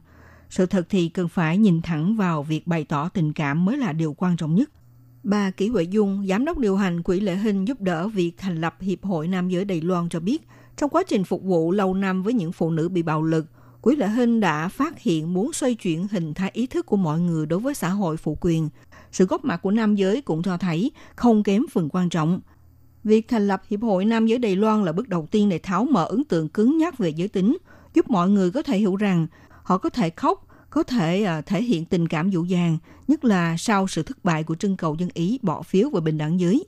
[0.50, 3.92] Sự thật thì cần phải nhìn thẳng vào việc bày tỏ tình cảm mới là
[3.92, 4.70] điều quan trọng nhất.
[5.22, 8.60] Bà Kỷ Huệ Dung, giám đốc điều hành Quỹ Lệ Hình giúp đỡ việc thành
[8.60, 11.94] lập Hiệp hội Nam giới Đài Loan cho biết, trong quá trình phục vụ lâu
[11.94, 13.46] năm với những phụ nữ bị bạo lực,
[13.82, 17.20] Quỹ Lệ Hinh đã phát hiện muốn xoay chuyển hình thái ý thức của mọi
[17.20, 18.68] người đối với xã hội phụ quyền.
[19.12, 22.40] Sự góp mặt của nam giới cũng cho thấy không kém phần quan trọng.
[23.04, 25.84] Việc thành lập Hiệp hội Nam giới Đài Loan là bước đầu tiên để tháo
[25.84, 27.58] mở ấn tượng cứng nhắc về giới tính,
[27.94, 29.26] giúp mọi người có thể hiểu rằng
[29.62, 32.78] họ có thể khóc, có thể à, thể hiện tình cảm dịu dàng,
[33.08, 36.18] nhất là sau sự thất bại của trưng cầu dân Ý bỏ phiếu về bình
[36.18, 36.64] đẳng giới.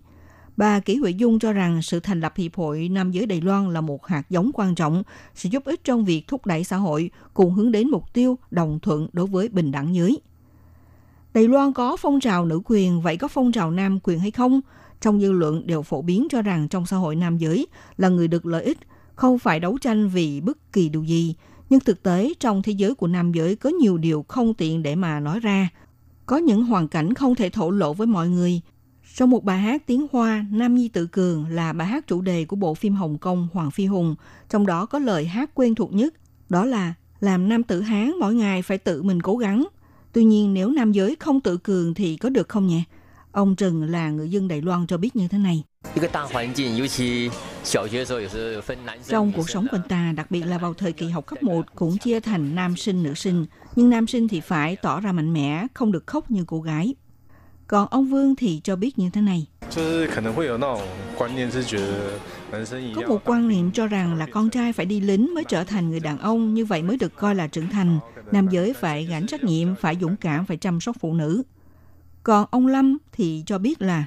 [0.57, 3.70] Bà Kỷ Huệ Dung cho rằng sự thành lập Hiệp hội Nam giới Đài Loan
[3.70, 5.02] là một hạt giống quan trọng,
[5.34, 8.80] sẽ giúp ích trong việc thúc đẩy xã hội cùng hướng đến mục tiêu đồng
[8.80, 10.20] thuận đối với bình đẳng giới.
[11.34, 14.61] Đài Loan có phong trào nữ quyền, vậy có phong trào nam quyền hay không?
[15.00, 18.28] Trong dư luận đều phổ biến cho rằng trong xã hội nam giới là người
[18.28, 18.78] được lợi ích,
[19.14, 21.34] không phải đấu tranh vì bất kỳ điều gì.
[21.70, 24.94] Nhưng thực tế trong thế giới của nam giới có nhiều điều không tiện để
[24.94, 25.68] mà nói ra.
[26.26, 28.61] Có những hoàn cảnh không thể thổ lộ với mọi người
[29.17, 32.45] sau một bài hát tiếng Hoa, Nam Nhi Tự Cường là bài hát chủ đề
[32.45, 34.15] của bộ phim Hồng Kông Hoàng Phi Hùng,
[34.51, 36.15] trong đó có lời hát quen thuộc nhất,
[36.49, 39.67] đó là làm nam tử Hán mỗi ngày phải tự mình cố gắng.
[40.12, 42.83] Tuy nhiên nếu nam giới không tự cường thì có được không nhỉ?
[43.33, 45.62] Ông Trừng là người dân Đài Loan cho biết như thế này.
[49.09, 51.67] Trong cuộc sống của anh ta, đặc biệt là vào thời kỳ học cấp 1
[51.75, 53.47] cũng chia thành nam sinh, nữ sinh.
[53.77, 56.95] Nhưng nam sinh thì phải tỏ ra mạnh mẽ, không được khóc như cô gái.
[57.67, 59.47] Còn ông Vương thì cho biết như thế này.
[62.95, 65.91] Có một quan niệm cho rằng là con trai phải đi lính mới trở thành
[65.91, 67.99] người đàn ông, như vậy mới được coi là trưởng thành.
[68.33, 71.43] Nam giới phải gánh trách nhiệm, phải dũng cảm, phải chăm sóc phụ nữ.
[72.23, 74.07] Còn ông Lâm thì cho biết là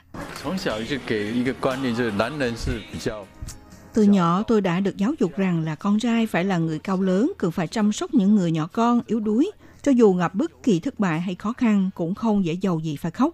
[3.94, 7.02] Từ nhỏ tôi đã được giáo dục rằng là con trai phải là người cao
[7.02, 9.52] lớn, cần phải chăm sóc những người nhỏ con, yếu đuối.
[9.82, 12.96] Cho dù gặp bất kỳ thất bại hay khó khăn cũng không dễ giàu gì
[12.96, 13.34] phải khóc.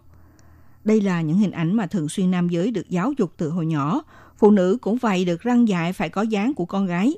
[0.86, 3.66] Đây là những hình ảnh mà thường xuyên nam giới được giáo dục từ hồi
[3.66, 4.02] nhỏ.
[4.38, 7.14] Phụ nữ cũng vậy được răng dạy phải có dáng của con gái.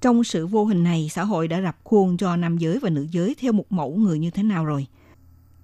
[0.00, 3.06] Trong sự vô hình này, xã hội đã rập khuôn cho nam giới và nữ
[3.10, 4.86] giới theo một mẫu người như thế nào rồi.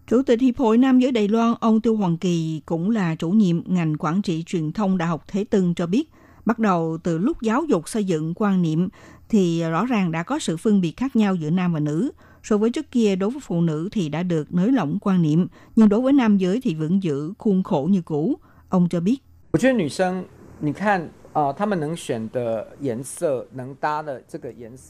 [0.07, 3.31] Chủ tịch Hiệp hội Nam giới Đài Loan, ông Tiêu Hoàng Kỳ cũng là chủ
[3.31, 6.11] nhiệm ngành quản trị truyền thông Đại học Thế Tân cho biết,
[6.45, 8.89] bắt đầu từ lúc giáo dục xây dựng quan niệm
[9.29, 12.11] thì rõ ràng đã có sự phân biệt khác nhau giữa nam và nữ.
[12.44, 15.48] So với trước kia, đối với phụ nữ thì đã được nới lỏng quan niệm,
[15.76, 18.36] nhưng đối với nam giới thì vẫn giữ khuôn khổ như cũ.
[18.70, 19.18] Ông cho biết.
[19.52, 20.26] 我觉得女生，
[20.60, 21.53] 你看 Ờ,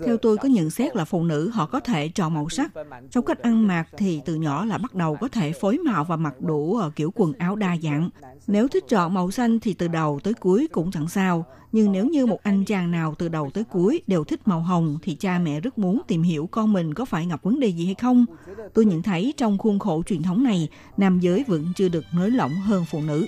[0.04, 2.70] Theo tôi có nhận xét là phụ nữ họ có thể chọn màu sắc.
[3.10, 6.16] Trong cách ăn mặc thì từ nhỏ là bắt đầu có thể phối màu và
[6.16, 8.10] mặc đủ ờ, kiểu quần áo đa dạng.
[8.46, 11.44] Nếu thích chọn màu xanh thì từ đầu tới cuối cũng chẳng sao.
[11.72, 14.98] Nhưng nếu như một anh chàng nào từ đầu tới cuối đều thích màu hồng
[15.02, 17.84] thì cha mẹ rất muốn tìm hiểu con mình có phải gặp vấn đề gì
[17.86, 18.26] hay không.
[18.74, 22.30] Tôi nhận thấy trong khuôn khổ truyền thống này, nam giới vẫn chưa được nới
[22.30, 23.26] lỏng hơn phụ nữ.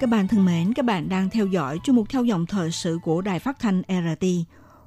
[0.00, 2.98] Các bạn thân mến, các bạn đang theo dõi chương mục theo dòng thời sự
[3.02, 4.26] của Đài Phát thanh RT.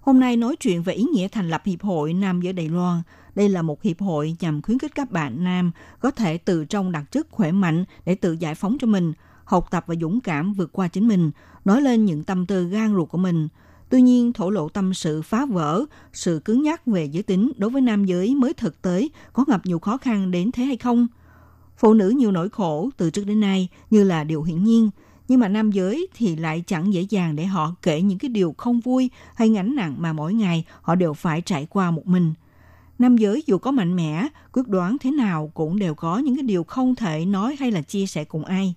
[0.01, 3.01] Hôm nay nói chuyện về ý nghĩa thành lập Hiệp hội Nam giới Đài Loan.
[3.35, 6.91] Đây là một hiệp hội nhằm khuyến khích các bạn nam có thể từ trong
[6.91, 9.13] đặc chất khỏe mạnh để tự giải phóng cho mình,
[9.45, 11.31] học tập và dũng cảm vượt qua chính mình,
[11.65, 13.47] nói lên những tâm tư gan ruột của mình.
[13.89, 17.69] Tuy nhiên, thổ lộ tâm sự phá vỡ, sự cứng nhắc về giới tính đối
[17.69, 21.07] với nam giới mới thực tế có gặp nhiều khó khăn đến thế hay không?
[21.83, 24.89] Phụ nữ nhiều nỗi khổ từ trước đến nay như là điều hiển nhiên,
[25.27, 28.55] nhưng mà nam giới thì lại chẳng dễ dàng để họ kể những cái điều
[28.57, 32.33] không vui hay gánh nặng mà mỗi ngày họ đều phải trải qua một mình.
[32.99, 36.43] Nam giới dù có mạnh mẽ, quyết đoán thế nào cũng đều có những cái
[36.43, 38.73] điều không thể nói hay là chia sẻ cùng ai.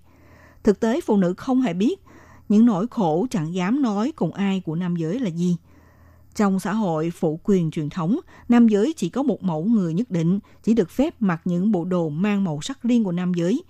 [0.65, 2.01] Thực tế phụ nữ không hề biết
[2.49, 5.57] những nỗi khổ chẳng dám nói cùng ai của nam giới là gì.
[6.37, 10.11] Trong xã hội phụ quyền truyền thống, nam giới chỉ có một mẫu người nhất
[10.11, 13.63] định, chỉ được phép mặc những bộ đồ mang màu sắc riêng của nam giới.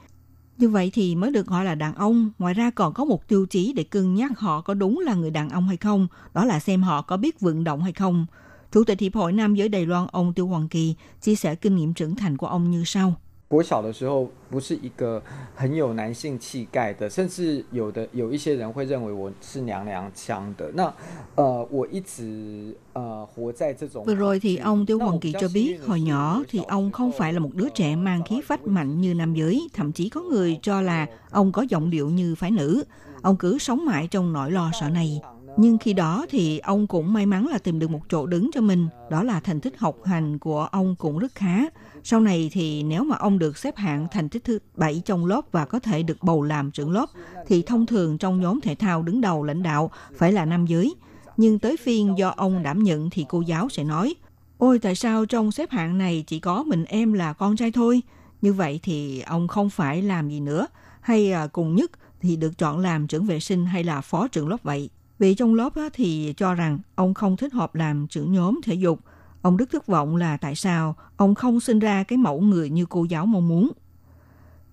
[0.58, 2.30] Như vậy thì mới được gọi là đàn ông.
[2.38, 5.30] Ngoài ra còn có một tiêu chí để cân nhắc họ có đúng là người
[5.30, 8.26] đàn ông hay không, đó là xem họ có biết vận động hay không.
[8.72, 11.76] Chủ tịch Hiệp hội Nam giới Đài Loan ông Tiêu Hoàng Kỳ chia sẻ kinh
[11.76, 13.14] nghiệm trưởng thành của ông như sau.
[13.47, 15.21] 国小的时候不是一个
[15.53, 20.71] 很有男性气概的，甚至有的有一些人会认为我是娘娘腔的。
[20.73, 20.93] 那
[21.36, 27.34] 呃，我一直呃活在这种 Vừa rồi thì ông Tiêu Hoàng Kỳ cho biết hồi nhỏ thì ông không phải
[27.34, 30.59] là một đứa trẻ mang khí phách mạnh như nam giới, thậm chí có người
[30.61, 32.84] cho là ông có giọng điệu như phái nữ.
[33.21, 35.21] Ông cứ sống mãi trong nỗi lo sợ này.
[35.57, 38.61] Nhưng khi đó thì ông cũng may mắn là tìm được một chỗ đứng cho
[38.61, 41.65] mình, đó là thành tích học hành của ông cũng rất khá.
[42.09, 45.40] Sau này thì nếu mà ông được xếp hạng thành tích thứ 7 trong lớp
[45.52, 47.07] và có thể được bầu làm trưởng lớp,
[47.46, 50.94] thì thông thường trong nhóm thể thao đứng đầu lãnh đạo phải là nam giới.
[51.36, 54.14] Nhưng tới phiên do ông đảm nhận thì cô giáo sẽ nói,
[54.59, 58.02] Ôi tại sao trong xếp hạng này chỉ có mình em là con trai thôi?
[58.42, 60.66] Như vậy thì ông không phải làm gì nữa.
[61.00, 61.90] Hay à, cùng nhất
[62.20, 64.90] thì được chọn làm trưởng vệ sinh hay là phó trưởng lớp vậy.
[65.18, 69.00] Vì trong lớp thì cho rằng ông không thích hợp làm trưởng nhóm thể dục.
[69.45, 72.86] Ông rất thất vọng là tại sao ông không sinh ra cái mẫu người như
[72.86, 73.71] cô giáo mong muốn.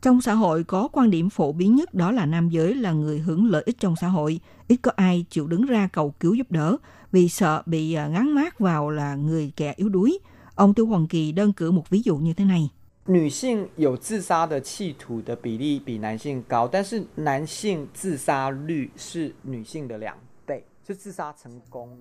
[0.02, 3.18] Trong xã hội có quan điểm phổ biến nhất đó là nam giới là người
[3.18, 4.40] hưởng lợi ích trong xã hội.
[4.68, 6.76] Ít có ai chịu đứng ra cầu cứu giúp đỡ
[7.12, 10.18] vì sợ bị à, ngắn mát vào là người kẻ yếu đuối.
[10.54, 12.70] Ông Tiêu Hoàng Kỳ đơn cử một ví dụ như thế này.
[13.06, 20.31] 女性有自杀的企图的比例比男性高，但是男性自杀率是女性的两倍，就自杀成功。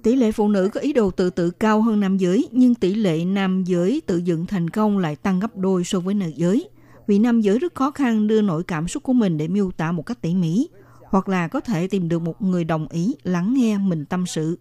[0.03, 2.95] Tỷ lệ phụ nữ có ý đồ tự tử cao hơn nam giới, nhưng tỷ
[2.95, 6.69] lệ nam giới tự dựng thành công lại tăng gấp đôi so với nữ giới.
[7.07, 9.93] Vì nam giới rất khó khăn đưa nỗi cảm xúc của mình để miêu tả
[9.93, 10.69] một cách tỉ mỉ,
[11.03, 14.59] hoặc là có thể tìm được một người đồng ý lắng nghe mình tâm sự.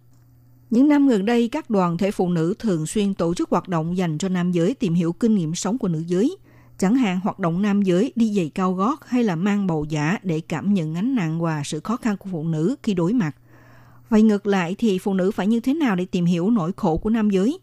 [0.70, 3.96] Những năm gần đây, các đoàn thể phụ nữ thường xuyên tổ chức hoạt động
[3.96, 6.36] dành cho nam giới tìm hiểu kinh nghiệm sống của nữ giới.
[6.78, 10.18] Chẳng hạn hoạt động nam giới đi giày cao gót hay là mang bầu giả
[10.22, 13.36] để cảm nhận ánh nặng và sự khó khăn của phụ nữ khi đối mặt.
[14.12, 16.96] Vậy ngược lại thì phụ nữ phải như thế nào để tìm hiểu nỗi khổ
[16.96, 17.58] của nam giới?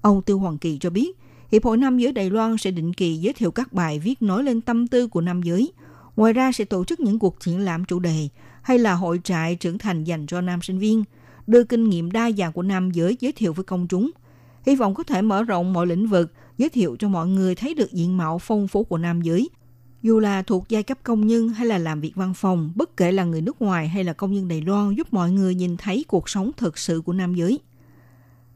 [0.00, 1.18] Ông Tiêu Hoàng Kỳ cho biết,
[1.52, 4.44] Hiệp hội Nam giới Đài Loan sẽ định kỳ giới thiệu các bài viết nói
[4.44, 5.72] lên tâm tư của nam giới.
[6.16, 8.28] Ngoài ra sẽ tổ chức những cuộc triển lãm chủ đề
[8.62, 11.04] hay là hội trại trưởng thành dành cho nam sinh viên,
[11.46, 14.10] đưa kinh nghiệm đa dạng của nam giới giới thiệu với công chúng.
[14.66, 17.74] Hy vọng có thể mở rộng mọi lĩnh vực, giới thiệu cho mọi người thấy
[17.74, 19.48] được diện mạo phong phú của nam giới.
[20.06, 23.12] Dù là thuộc giai cấp công nhân hay là làm việc văn phòng, bất kể
[23.12, 26.04] là người nước ngoài hay là công nhân Đài Loan giúp mọi người nhìn thấy
[26.08, 27.58] cuộc sống thực sự của nam giới.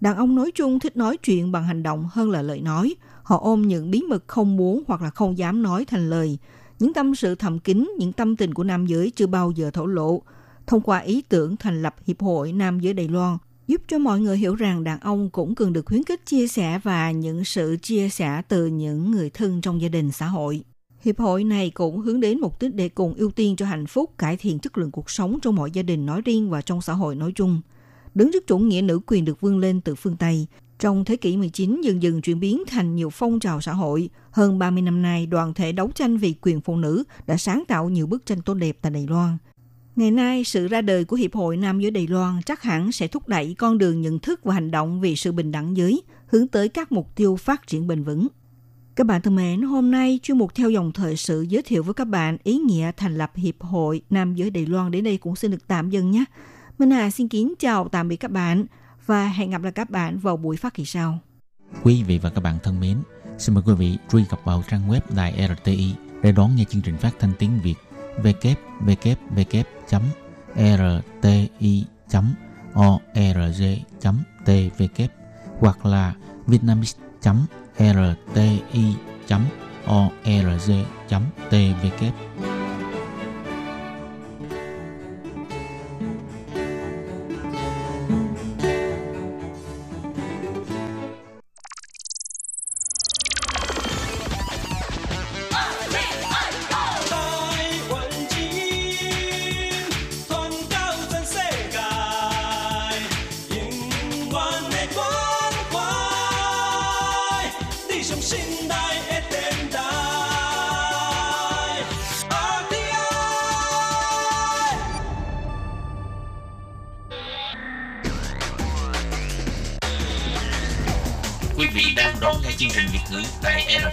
[0.01, 2.95] Đàn ông nói chung thích nói chuyện bằng hành động hơn là lời nói.
[3.23, 6.39] Họ ôm những bí mật không muốn hoặc là không dám nói thành lời.
[6.79, 9.87] Những tâm sự thầm kín, những tâm tình của nam giới chưa bao giờ thổ
[9.87, 10.23] lộ.
[10.67, 14.21] Thông qua ý tưởng thành lập Hiệp hội Nam giới Đài Loan, giúp cho mọi
[14.21, 17.77] người hiểu rằng đàn ông cũng cần được khuyến khích chia sẻ và những sự
[17.83, 20.63] chia sẻ từ những người thân trong gia đình xã hội.
[21.05, 24.11] Hiệp hội này cũng hướng đến mục đích để cùng ưu tiên cho hạnh phúc,
[24.19, 26.93] cải thiện chất lượng cuộc sống trong mọi gia đình nói riêng và trong xã
[26.93, 27.61] hội nói chung.
[28.15, 30.47] Đứng trước chủ nghĩa nữ quyền được vươn lên từ phương Tây,
[30.79, 34.11] trong thế kỷ 19 dần dần chuyển biến thành nhiều phong trào xã hội.
[34.31, 37.89] Hơn 30 năm nay, đoàn thể đấu tranh vì quyền phụ nữ đã sáng tạo
[37.89, 39.37] nhiều bức tranh tốt đẹp tại Đài Loan.
[39.97, 43.09] Ngày nay, sự ra đời của Hiệp hội Nam giới Đài Loan chắc hẳn sẽ
[43.09, 46.49] thúc đẩy con đường nhận thức và hành động vì sự bình đẳng giới, hướng
[46.49, 48.27] tới các mục tiêu phát triển bền vững.
[49.01, 51.95] Các bạn thân mến, hôm nay chuyên mục theo dòng thời sự giới thiệu với
[51.95, 55.37] các bạn ý nghĩa thành lập Hiệp hội Nam giới Đài Loan đến đây cũng
[55.37, 56.25] xin được tạm dừng nhé.
[56.79, 58.65] Minh Hà xin kính chào tạm biệt các bạn
[59.07, 61.19] và hẹn gặp lại các bạn vào buổi phát kỳ sau.
[61.83, 62.99] Quý vị và các bạn thân mến,
[63.39, 66.83] xin mời quý vị truy cập vào trang web Đài RTI để đón nghe chương
[66.83, 67.77] trình phát thanh tiếng Việt
[68.23, 69.11] www.rti.org.tvk
[75.61, 76.15] hoặc là
[76.47, 77.87] vietnamese.org Quý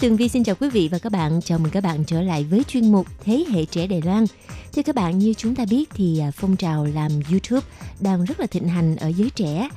[0.00, 1.40] Tường Vi xin chào quý vị và các bạn.
[1.44, 4.24] Chào mừng các bạn trở lại với chuyên mục Thế hệ trẻ Đài Loan.
[4.72, 7.66] Thưa các bạn, như chúng ta biết thì à, phong trào làm YouTube
[8.00, 9.68] đang rất là thịnh hành ở giới trẻ.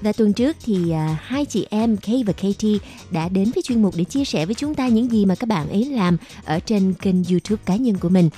[0.00, 2.78] Và tuần trước thì à, hai chị em Kay và Katie
[3.10, 5.46] đã đến với chuyên mục để chia sẻ với chúng ta những gì mà các
[5.48, 8.30] bạn ấy làm ở trên kênh YouTube cá nhân của mình.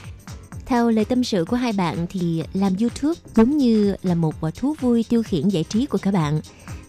[0.66, 4.74] Theo lời tâm sự của hai bạn thì làm YouTube giống như là một thú
[4.80, 6.40] vui tiêu khiển giải trí của các bạn.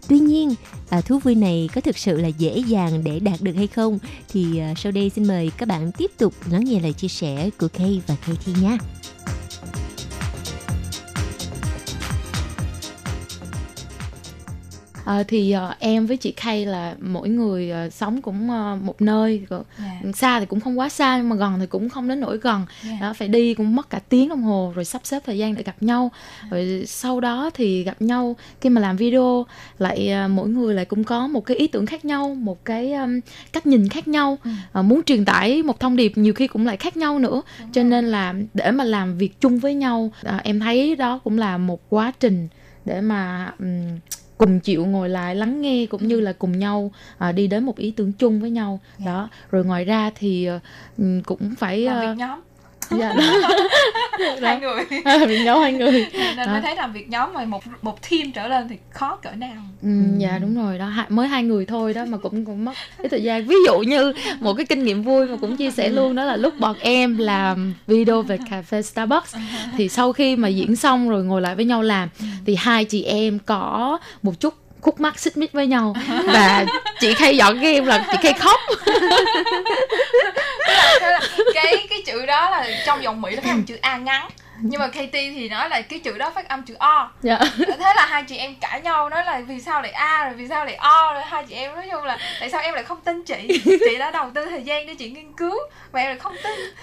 [0.07, 0.55] Tuy nhiên,
[0.89, 3.99] à, thú vui này có thực sự là dễ dàng để đạt được hay không?
[4.29, 7.49] Thì à, sau đây xin mời các bạn tiếp tục lắng nghe lời chia sẻ
[7.59, 8.77] của Kay và Katie nha.
[15.05, 19.01] Ờ, thì ờ, em với chị Kay là mỗi người ờ, sống cũng ờ, một
[19.01, 20.11] nơi Rồi Dạ.
[20.15, 22.65] xa thì cũng không quá xa nhưng mà gần thì cũng không đến nỗi gần
[22.83, 22.97] Dạ.
[23.01, 25.63] đó phải đi cũng mất cả tiếng đồng hồ rồi sắp xếp thời gian để
[25.63, 26.47] gặp nhau Dạ.
[26.51, 29.45] rồi sau đó thì gặp nhau khi mà làm video
[29.79, 32.93] lại ờ, mỗi người lại cũng có một cái ý tưởng khác nhau một cái
[32.93, 33.19] um,
[33.53, 34.49] cách nhìn khác nhau Ừ.
[34.71, 37.41] Ờ, muốn truyền tải một thông điệp nhiều khi cũng lại khác nhau nữa
[37.73, 41.37] cho nên là để mà làm việc chung với nhau ờ, em thấy đó cũng
[41.37, 42.47] là một quá trình
[42.85, 43.99] để mà ừm,
[44.37, 47.77] cùng chịu ngồi lại lắng nghe cũng như là cùng nhau à, đi đến một
[47.77, 48.79] ý tưởng chung với nhau.
[49.05, 49.29] Đó.
[49.51, 50.59] Rồi ngoài ra thì ờ,
[50.97, 52.39] ừm, cũng phải làm ờ, việc nhóm
[52.89, 53.13] dạ,
[54.41, 54.85] hai người.
[55.27, 56.07] Việc nhóm hai người.
[56.13, 56.45] Nên Đó.
[56.51, 59.61] mới thấy làm việc nhóm mà một một team trở lên thì khó cỡ nào.
[59.81, 60.91] Ừ, dạ đúng rồi đó.
[61.09, 63.47] Mới hai người thôi đó mà cũng cũng mất cái thời gian.
[63.47, 66.35] Ví dụ như một cái kinh nghiệm vui mà cũng chia sẻ luôn đó là
[66.35, 69.35] lúc bọn em làm video về cà phê Starbucks
[69.77, 72.09] thì sau khi mà diễn xong rồi ngồi lại với nhau làm
[72.45, 76.65] thì hai chị em có một chút khúc mắc xích mích với nhau và
[76.99, 78.59] chị Khay dọn game là chị Khay khóc
[81.01, 81.19] Là
[81.53, 84.27] cái cái chữ đó là trong giọng mỹ nó phát âm chữ a ngắn.
[84.61, 87.11] Nhưng mà KT thì nói là cái chữ đó phát âm chữ o.
[87.21, 87.39] Dạ.
[87.57, 90.47] Thế là hai chị em cãi nhau nói là vì sao lại a rồi vì
[90.47, 93.01] sao lại o rồi hai chị em nói chung là tại sao em lại không
[93.01, 93.61] tin chị?
[93.65, 95.55] Chị đã đầu tư thời gian để chị nghiên cứu
[95.93, 96.73] mà em lại không tin.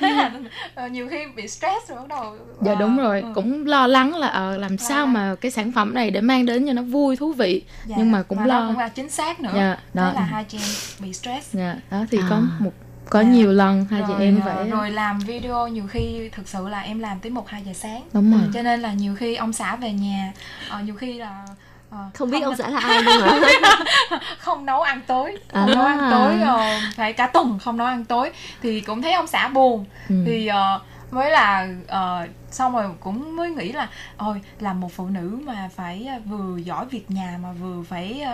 [0.00, 0.30] Thế là
[0.74, 3.20] ờ, nhiều khi bị stress rồi bắt đầu dạ ờ, đúng rồi.
[3.20, 3.28] ừ.
[3.34, 6.66] cũng lo lắng là ờ, làm sao mà cái sản phẩm này để mang đến
[6.66, 7.62] cho nó vui thú vị.
[7.86, 8.66] Dạ, nhưng mà cũng đó lo.
[8.68, 9.52] cũng là chính xác nữa.
[9.54, 10.02] Dạ, đó.
[10.06, 11.54] thế là hai chị em bị stress.
[11.54, 12.26] Dạ đó thì À.
[12.30, 12.70] có một
[13.10, 13.28] có Dạ.
[13.28, 16.68] nhiều lần hai chị rồi, em ờ, phải rồi làm video nhiều khi thực sự
[16.68, 18.48] là em làm tới một hai giờ sáng Đúng rồi.
[18.54, 20.32] cho nên là nhiều khi ông xã về nhà
[20.68, 21.44] ờ, nhiều khi là
[21.90, 23.38] ờ, Không biết ông xã là ai luôn hả?
[24.38, 25.60] không nấu ăn tối À.
[25.60, 28.30] không nấu ăn tối ờ, phải cả tuần không nấu ăn tối
[28.62, 30.14] thì cũng thấy ông xã buồn Ừ.
[30.26, 30.80] thì ờ,
[31.10, 35.68] mới là ờ, xong rồi cũng mới nghĩ là ôi làm một phụ nữ mà
[35.76, 38.24] phải vừa giỏi việc nhà mà vừa phải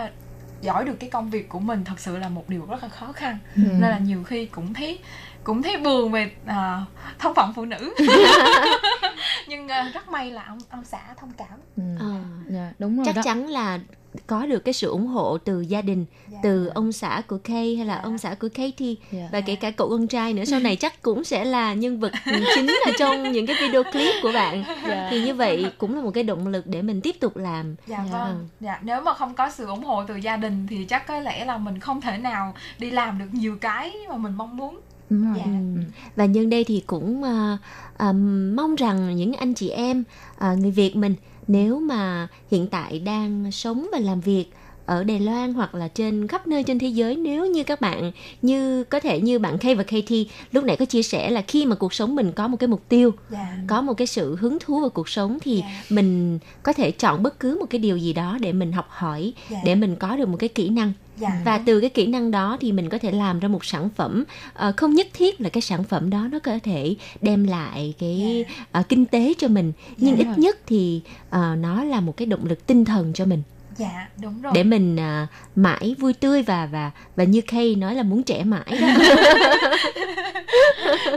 [0.61, 3.11] giỏi được cái công việc của mình thật sự là một điều rất là khó
[3.11, 3.37] khăn.
[3.55, 3.61] Ừ.
[3.61, 4.99] nên là nhiều khi cũng thấy
[5.43, 6.81] cũng thấy buồn về ờ,
[7.19, 7.93] thân phận phụ nữ.
[9.47, 11.59] Nhưng ờ, rất may là ông ông xã thông cảm.
[11.77, 11.83] Ừ.
[11.99, 12.15] Ờ,
[12.49, 13.21] dạ đúng rồi chắc đó.
[13.25, 13.79] chắn là
[14.27, 16.37] có được cái sự ủng hộ từ gia đình Dạ.
[16.43, 19.29] từ ông xã của Kay hay là ông xã của Katie Dạ.
[19.31, 22.11] và kể cả cậu con trai nữa sau này chắc cũng sẽ là nhân vật
[22.55, 25.07] chính ở trong những cái video clip của bạn Dạ.
[25.11, 28.05] thì như vậy cũng là một cái động lực để mình tiếp tục làm Dạ
[28.11, 28.47] vâng.
[28.59, 31.45] Dạ nếu mà không có sự ủng hộ từ gia đình thì chắc có lẽ
[31.45, 34.79] là mình không thể nào đi làm được nhiều cái mà mình mong muốn.
[35.09, 35.33] Đúng rồi.
[35.37, 35.51] Dạ.
[35.75, 35.81] Ừ.
[36.15, 37.57] và nhân đây thì cũng à,
[37.97, 38.11] à,
[38.55, 40.03] mong rằng những anh chị em
[40.37, 41.15] à, người Việt mình
[41.47, 44.45] nếu mà hiện tại đang sống và làm việc
[44.85, 48.11] ở Đài Loan hoặc là trên khắp nơi trên thế giới nếu như các bạn
[48.41, 51.65] như có thể như bạn Kay và Katie lúc nãy có chia sẻ là khi
[51.65, 53.57] mà cuộc sống mình có một cái mục tiêu Dạ.
[53.67, 55.83] có một cái sự hứng thú vào cuộc sống thì Dạ.
[55.89, 59.33] mình có thể chọn bất cứ một cái điều gì đó để mình học hỏi
[59.49, 59.57] Dạ.
[59.65, 61.41] để mình có được một cái kỹ năng Dạ.
[61.45, 64.23] và từ cái kỹ năng đó thì mình có thể làm ra một sản phẩm
[64.53, 68.45] Ờ, không nhất thiết là cái sản phẩm đó nó có thể đem lại cái
[68.71, 70.23] ờ, kinh tế cho mình nhưng Dạ.
[70.31, 73.41] ít nhất thì ờ, nó là một cái động lực tinh thần cho mình
[73.77, 74.51] Dạ đúng rồi.
[74.55, 78.43] để mình ờ, mãi vui tươi và và và như Kay nói là muốn trẻ
[78.43, 78.87] mãi đó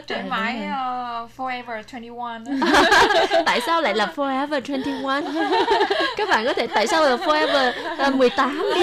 [0.07, 2.31] Trẻ mãi uh, Forever 21.
[3.47, 5.25] tại sao lại là Forever 21
[6.17, 7.73] các bạn có thể tại sao là Forever
[8.09, 8.83] uh, 18 đi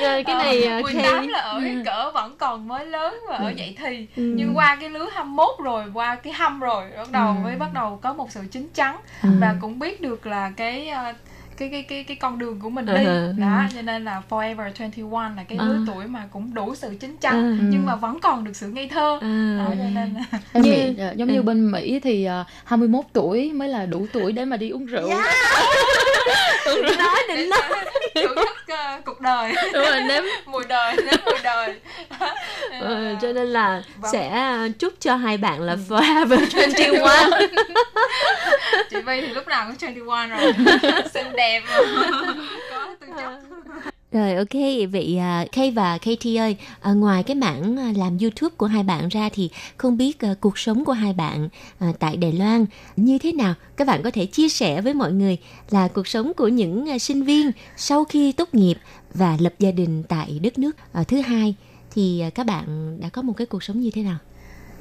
[0.00, 3.50] cái này uh, 18 Kay là ở cái cỡ vẫn còn mới lớn và ở
[3.50, 4.22] dậy thì Ừ.
[4.36, 7.34] nhưng qua cái lứa 21 rồi qua cái hâm rồi bắt đầu Ừ.
[7.44, 9.28] mới bắt đầu có một sự chín chắn Ừ.
[9.40, 11.12] và cũng biết được là cái ờ,
[11.60, 13.32] cái cái cái cái con đường của mình đi Ừ.
[13.38, 15.84] đó cho nên là forever 21 là cái lứa À.
[15.86, 17.64] tuổi mà cũng đủ sự chín chắn Ừ.
[17.70, 19.56] nhưng mà vẫn còn được sự ngây thơ À.
[19.58, 23.52] đó cho nên là Em Như- nghĩ giống như bên Mỹ thì uh, 21 tuổi
[23.52, 25.10] mới là đủ tuổi để mà đi uống rượu.
[26.66, 27.60] đừng nói đừng nói
[28.14, 29.52] thưởng thức ờ, cuộc đời.
[29.72, 30.22] Đúng rồi nếm.
[30.46, 31.74] Mùi đời nếm mùi đời.
[32.80, 34.12] Ờ, cho nên là Vâng.
[34.12, 37.50] sẽ chúc cho hai bạn là forever 21
[38.90, 40.52] chị Vi thì lúc nào cũng 21 rồi.
[41.14, 41.62] Xinh đẹp.
[42.70, 43.30] Có tư chất
[44.12, 44.54] rồi ok,
[44.92, 48.82] vậy à, Kay và Katie ơi, à, ngoài cái mảng à, làm YouTube của hai
[48.82, 51.48] bạn ra thì không biết cuộc sống của hai bạn
[51.98, 53.54] tại Đài Loan như thế nào?
[53.76, 55.38] Các bạn có thể chia sẻ với mọi người
[55.70, 58.78] là cuộc sống của những sinh viên sau khi tốt nghiệp
[59.14, 60.76] và lập gia đình tại đất nước
[61.08, 61.54] thứ hai
[61.94, 64.18] thì các bạn đã có một cái cuộc sống như thế nào?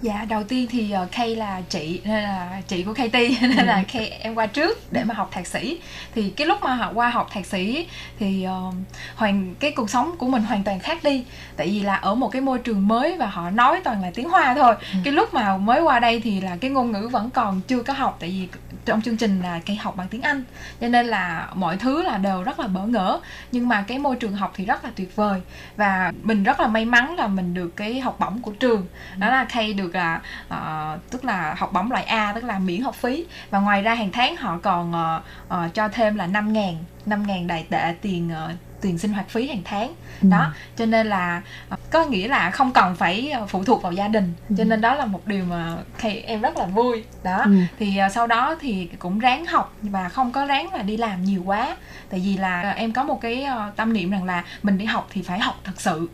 [0.01, 3.83] Dạ đầu tiên thì uh, Kay là chị nên là chị của Katie nên là
[3.93, 5.79] Kay em qua trước để mà học thạc sĩ.
[6.15, 7.87] Thì cái lúc mà họ qua học thạc sĩ
[8.19, 8.73] thì uh,
[9.15, 11.25] hoàn cái cuộc sống của mình hoàn toàn khác đi.
[11.55, 14.29] Tại vì là ở một cái môi trường mới và họ nói toàn là tiếng
[14.29, 14.75] Hoa thôi.
[15.03, 17.93] Cái lúc mà mới qua đây thì là cái ngôn ngữ vẫn còn chưa có
[17.93, 18.47] học tại vì
[18.85, 20.43] trong chương trình là Kay học bằng tiếng Anh.
[20.81, 23.19] Cho nên là mọi thứ là đều rất là bỡ ngỡ.
[23.51, 25.41] Nhưng mà cái môi trường học thì rất là tuyệt vời.
[25.77, 28.85] Và mình rất là may mắn là mình được cái học bổng của trường.
[29.17, 32.59] Đó là Kay được được là ờ, tức là học bổng loại A tức là
[32.59, 33.25] miễn học phí.
[33.49, 36.75] Và ngoài ra hàng tháng họ còn ờ, ờ, cho thêm là 5 ngàn
[37.05, 39.93] 5 ngàn đại tệ tiền ờ, tiền sinh hoạt phí hàng tháng.
[40.21, 43.91] Đó cho nên là ờ, có nghĩa là không cần phải ờ, phụ thuộc vào
[43.91, 44.33] gia đình.
[44.57, 47.03] Cho nên đó là một điều mà Kay em rất là vui.
[47.23, 47.51] Đó Ừ.
[47.79, 51.23] thì ờ, sau đó thì cũng ráng học và không có ráng là đi làm
[51.23, 51.75] nhiều quá.
[52.09, 55.21] Tại vì là em có một cái tâm niệm rằng là mình đi học thì
[55.21, 56.09] phải học thật sự.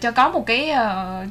[0.00, 0.72] Cho có một cái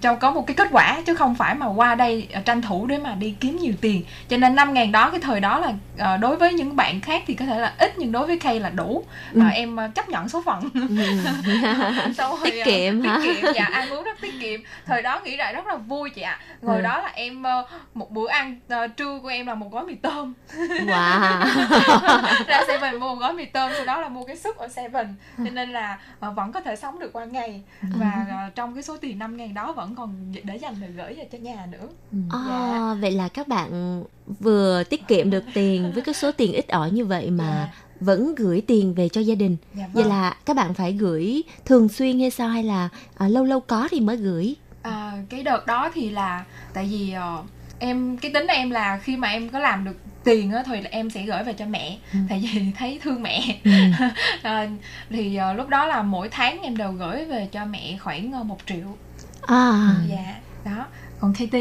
[0.01, 2.97] cho có một cái kết quả chứ không phải mà qua đây tranh thủ để
[2.97, 4.03] mà đi kiếm nhiều tiền.
[4.29, 5.59] Cho nên năm ngàn đó cái thời đó
[5.97, 8.59] là đối với những bạn khác thì có thể là ít nhưng đối với Kay
[8.59, 9.03] là đủ.
[9.36, 10.69] Ờ, em chấp nhận số phận
[12.17, 13.19] Xong rồi, Tiết ờ, kiệm hả?
[13.23, 13.51] tiết kiệm.
[13.55, 14.59] Dạ ăn uống rất tiết kiệm.
[14.86, 16.39] Thời đó nghĩ lại rất là vui chị ạ.
[16.61, 16.82] Ngồi Ừ.
[16.82, 19.95] đó là em ờ, một bữa ăn ờ, trưa của em là một gói mì
[19.95, 20.34] tôm.
[20.57, 21.45] Wow.
[22.47, 25.15] ra Seven mua một gói mì tôm sau đó là mua cái súp ở Seven.
[25.38, 27.61] Cho nên là ờ, vẫn có thể sống được qua ngày.
[27.82, 31.13] Và ờ, trong cái số tiền 5 ngàn đó vẫn còn để dành để gửi
[31.13, 31.88] về cho nhà nữa.
[32.32, 34.03] À, vậy là các bạn
[34.39, 38.36] vừa tiết kiệm được tiền với cái số tiền ít ỏi như vậy mà vẫn
[38.36, 39.58] gửi tiền về cho gia đình.
[39.74, 40.14] Dạ Vậy vâng.
[40.14, 43.88] là các bạn phải gửi thường xuyên hay sao hay là à, lâu lâu có
[43.91, 44.56] thì mới gửi?
[44.82, 47.43] À, cái đợt đó thì là tại vì ờ,
[47.80, 51.10] em cái tính em là khi mà em có làm được tiền á thì em
[51.10, 51.98] sẽ gửi về cho mẹ.
[52.30, 53.41] Tại vì thấy thương mẹ.
[54.43, 54.68] Ờ,
[55.10, 58.58] thì ờ, lúc đó là mỗi tháng em đều gửi về cho mẹ khoảng một
[58.66, 58.98] triệu.
[59.41, 60.36] À, dạ
[60.66, 60.86] đó
[61.20, 61.55] còn KT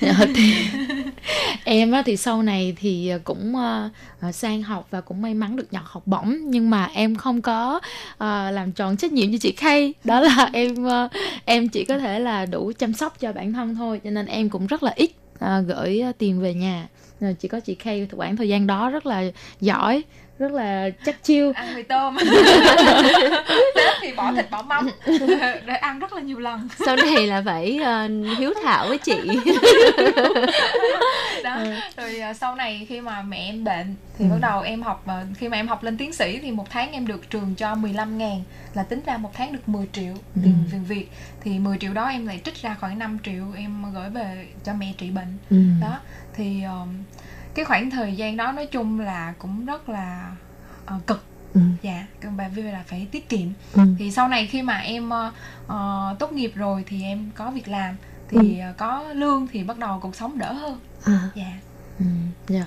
[0.00, 0.26] dạ,
[1.64, 3.90] em á, thì sau này thì à, cũng à,
[4.20, 6.36] à, sang học và cũng may mắn được nhận học bổng.
[6.44, 7.80] Nhưng mà em không có
[8.50, 10.74] làm tròn trách nhiệm như chị Kay đó là em
[11.44, 14.00] em chỉ có thể là đủ chăm sóc cho bản thân thôi.
[14.04, 15.10] Cho nên em cũng rất là ít
[15.66, 16.88] gửi tiền về nhà.
[17.38, 19.24] Chỉ có chị Kay khoảng thời gian đó rất là
[19.60, 20.02] giỏi
[20.38, 22.16] rất là chắc chiêu ăn mì tôm
[23.74, 24.90] Tết thì bỏ thịt bỏ mắm
[25.66, 28.08] để ăn rất là nhiều lần sau này là phải ờ,
[28.38, 29.16] hiếu thảo với chị.
[31.44, 31.58] đó
[31.96, 34.30] rồi uh, sau này khi mà mẹ em bệnh thì Ừ.
[34.30, 36.92] bắt đầu em học uh, khi mà em học lên tiến sĩ thì một tháng
[36.92, 38.42] em được trường cho 15 ngàn
[38.74, 40.40] là tính ra một tháng được 10 triệu Ừ.
[40.44, 41.08] tiền tiền Việt
[41.40, 44.72] thì 10 triệu đó em lại trích ra khoảng 5 triệu em gửi về cho
[44.78, 45.56] mẹ trị bệnh Ừ.
[45.80, 45.98] đó
[46.36, 46.88] thì um,
[47.56, 50.30] cái khoảng thời gian đó nói chung là cũng rất là
[50.96, 51.60] uh, cực Ừ.
[51.82, 53.82] dạ bởi vì là phải tiết kiệm Ừ.
[53.98, 55.10] thì sau này khi mà em
[55.66, 57.96] ờ, tốt nghiệp rồi thì em có việc làm
[58.28, 58.72] thì Ừ.
[58.78, 61.30] có lương thì bắt đầu cuộc sống đỡ hơn À.
[61.34, 61.52] dạ
[61.98, 62.04] Ừ,
[62.48, 62.64] dạ.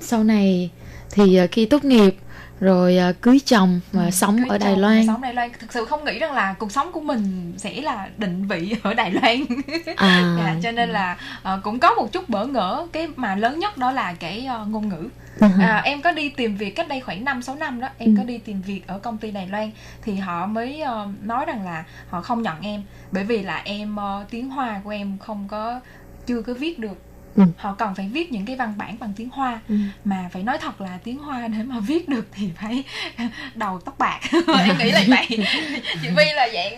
[0.00, 0.70] sau này
[1.10, 2.16] thì ờ, khi tốt nghiệp
[2.60, 5.72] rồi ờ, cưới chồng và sống Cưới ở Đài chồng, Loan sống Đài Loan thực
[5.72, 9.10] sự không nghĩ rằng là cuộc sống của mình sẽ là định vị ở Đài
[9.10, 9.44] Loan
[9.96, 10.34] À.
[10.38, 13.78] dạ, cho nên là ờ, cũng có một chút bỡ ngỡ cái mà lớn nhất
[13.78, 15.08] đó là cái ờ, ngôn ngữ
[15.40, 15.50] À.
[15.60, 18.18] à, em có đi tìm việc cách đây khoảng 5 6 năm đó em Ừ.
[18.18, 19.70] có đi tìm việc ở công ty Đài Loan
[20.02, 23.96] thì họ mới ờ, nói rằng là họ không nhận em bởi vì là em
[23.96, 25.80] ờ, tiếng Hoa của em không có
[26.26, 27.02] chưa có viết được
[27.38, 27.44] Ừ.
[27.56, 29.74] họ cần phải viết những cái văn bản bằng tiếng Hoa Ừ.
[30.04, 32.82] mà phải nói thật là tiếng Hoa để mà viết được thì phải
[33.54, 34.20] đầu tóc bạc
[34.66, 35.26] em nghĩ là vậy
[36.02, 36.72] chị Vi là dạng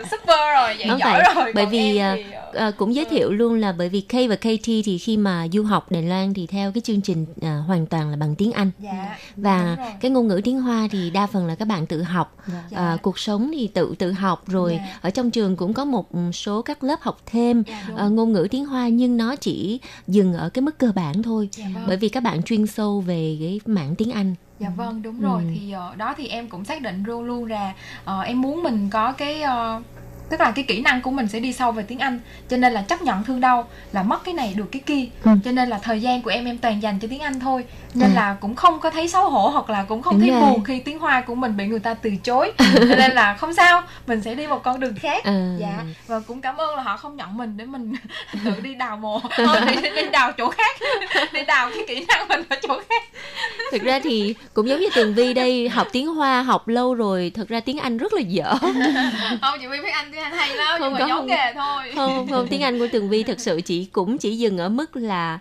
[0.00, 1.32] uh, super rồi dạng Đúng giỏi vậy.
[1.34, 4.00] rồi bởi còn vì à, thì, ờ, à, cũng giới thiệu luôn là bởi vì
[4.00, 7.26] K và KT thì khi mà du học Đài Loan thì theo cái chương trình
[7.42, 9.94] à, hoàn toàn là bằng tiếng Anh dạ và đúng rồi.
[10.00, 12.78] cái ngôn ngữ tiếng Hoa thì đa phần là các bạn tự học Dạ.
[12.78, 14.98] à, cuộc sống thì tự tự học rồi Dạ.
[15.00, 18.48] ở trong trường cũng có một số các lớp học thêm Dạ, à, ngôn ngữ
[18.50, 21.84] tiếng Hoa nhưng nó chỉ dừng ở cái mức cơ bản thôi Dạ, vâng.
[21.86, 25.42] bởi vì các bạn chuyên sâu về cái mảng tiếng Anh Dạ vâng đúng rồi
[25.42, 25.50] Ừ.
[25.54, 27.72] thì ờ, đó thì em cũng xác định luôn luôn là
[28.04, 29.82] ờ, em muốn mình có cái ờ,
[30.30, 32.72] tức là cái kỹ năng của mình sẽ đi sâu về tiếng Anh cho nên
[32.72, 35.30] là chấp nhận thương đau là mất cái này được cái kia Ừ.
[35.44, 37.64] cho nên là thời gian của em em toàn dành cho tiếng Anh thôi
[37.96, 38.14] nên À.
[38.14, 40.40] là cũng không có thấy xấu hổ hoặc là cũng không Đúng thấy rồi.
[40.40, 43.54] buồn khi tiếng Hoa của mình bị người ta từ chối cho nên là không
[43.54, 45.56] sao mình sẽ đi một con đường khác À.
[45.60, 47.92] dạ và cũng cảm ơn là họ không nhận mình để mình
[48.44, 50.76] tự đi đào mồ Thôi, đi, đi đào chỗ khác
[51.32, 53.02] đi đào cái kỹ năng mình ở chỗ khác
[53.72, 57.32] thực ra thì cũng giống như Tường Vi đây học tiếng Hoa học lâu rồi
[57.34, 58.54] thực ra tiếng Anh rất là dở
[59.40, 61.26] không chị Vi biết anh tiếng Anh hay lắm Không nhưng mà có, giấu không.
[61.26, 64.36] nghề thôi không không không tiếng Anh của Tường Vi thực sự chỉ cũng chỉ
[64.36, 65.38] dừng ở mức là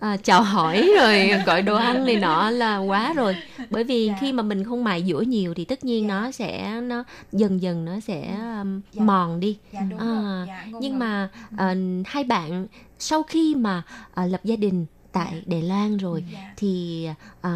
[0.00, 3.36] à, chào hỏi rồi gọi đồ ăn này nọ là quá rồi
[3.70, 4.16] bởi vì Dạ.
[4.20, 7.84] khi mà mình không mài dũa nhiều thì tất nhiên nó sẽ nó dần dần
[7.84, 9.04] nó sẽ um, Dạ.
[9.04, 10.98] mòn đi dạ đúng À, rồi dạ, nhưng ngữ.
[10.98, 11.74] mà ờ,
[12.06, 12.66] hai bạn
[12.98, 13.82] sau khi mà
[14.14, 16.52] ờ, lập gia đình tại Đài Loan rồi Dạ.
[16.56, 17.06] thì
[17.40, 17.50] ờ,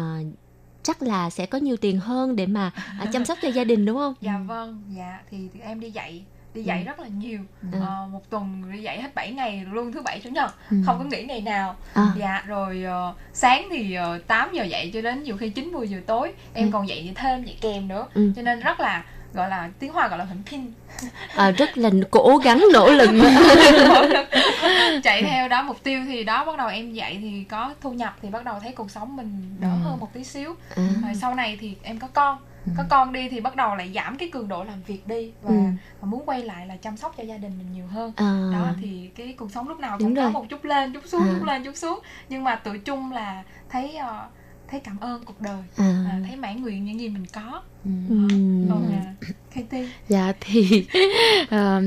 [0.83, 3.85] chắc là sẽ có nhiều tiền hơn để mà ờ, chăm sóc cho gia đình
[3.85, 4.13] đúng không?
[4.21, 6.23] dạ vâng dạ thì, thì em đi dạy
[6.53, 6.85] đi dạy Ừ.
[6.85, 7.39] rất là nhiều
[7.71, 7.79] Ừ.
[7.81, 10.77] Ờ, một tuần đi dạy hết 7 ngày luôn thứ bảy chủ nhật Ừ.
[10.85, 12.05] không có nghỉ ngày nào À.
[12.17, 15.87] dạ rồi ờ, sáng thì uh, 8 giờ dạy cho đến nhiều khi 9 10
[15.87, 16.69] giờ tối em Ừ.
[16.73, 18.31] còn dạy thêm dạy kèm nữa Ừ.
[18.35, 20.71] cho nên rất là gọi là tiếng hoa gọi là hình pin
[21.35, 23.09] Ờ, rất là cố gắng nỗ lực
[25.03, 28.15] chạy theo đó mục tiêu thì đó bắt đầu em dạy thì có thu nhập
[28.21, 29.77] thì bắt đầu thấy cuộc sống mình đỡ Ừ.
[29.83, 30.83] hơn một tí xíu À.
[31.03, 32.37] rồi sau này thì em có con
[32.77, 35.49] có con đi thì bắt đầu lại giảm cái cường độ làm việc đi và,
[35.49, 35.55] Ừ.
[36.01, 38.49] và muốn quay lại là chăm sóc cho gia đình mình nhiều hơn À.
[38.53, 40.31] đó thì cái cuộc sống lúc nào Đúng cũng có rồi.
[40.31, 41.27] một chút lên chút xuống À.
[41.31, 44.25] chút lên chút xuống nhưng mà tự chung là thấy ờ,
[44.71, 46.05] thấy cảm ơn cuộc đời À.
[46.11, 47.61] à, thấy mãn nguyện những gì mình có.
[47.85, 48.69] Ừm.
[48.69, 49.13] còn à,
[49.55, 49.73] KT
[50.09, 50.85] Dạ thì
[51.49, 51.81] ờ,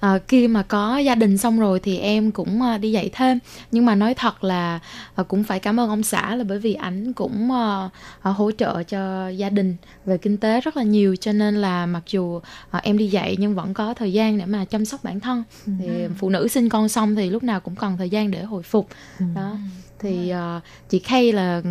[0.00, 3.38] ờ, khi mà có gia đình xong rồi thì em cũng ờ, đi dạy thêm.
[3.70, 4.80] Nhưng mà nói thật là
[5.14, 7.88] ờ, cũng phải cảm ơn ông xã là bởi vì ảnh cũng ờ,
[8.22, 11.16] ờ, hỗ trợ cho gia đình về kinh tế rất là nhiều.
[11.16, 14.46] Cho nên là mặc dù ờ, em đi dạy nhưng vẫn có thời gian để
[14.46, 15.44] mà chăm sóc bản thân.
[15.78, 18.62] Thì phụ nữ sinh con xong thì lúc nào cũng cần thời gian để hồi
[18.62, 18.88] phục.
[19.34, 19.56] Đó
[19.98, 21.62] thì ờ, chị Kay là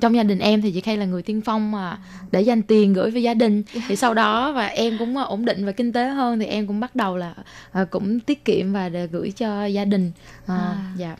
[0.00, 1.98] trong gia đình em thì chị Kay là người tiên phong mà
[2.32, 3.62] để dành tiền gửi về gia đình.
[3.88, 6.66] Thì sau đó và em cũng ờ, ổn định về kinh tế hơn thì em
[6.66, 7.34] cũng bắt đầu là
[7.72, 10.12] ờ, cũng tiết kiệm và để gửi cho gia đình.
[10.46, 10.92] Ờ, À.
[10.96, 11.16] dạ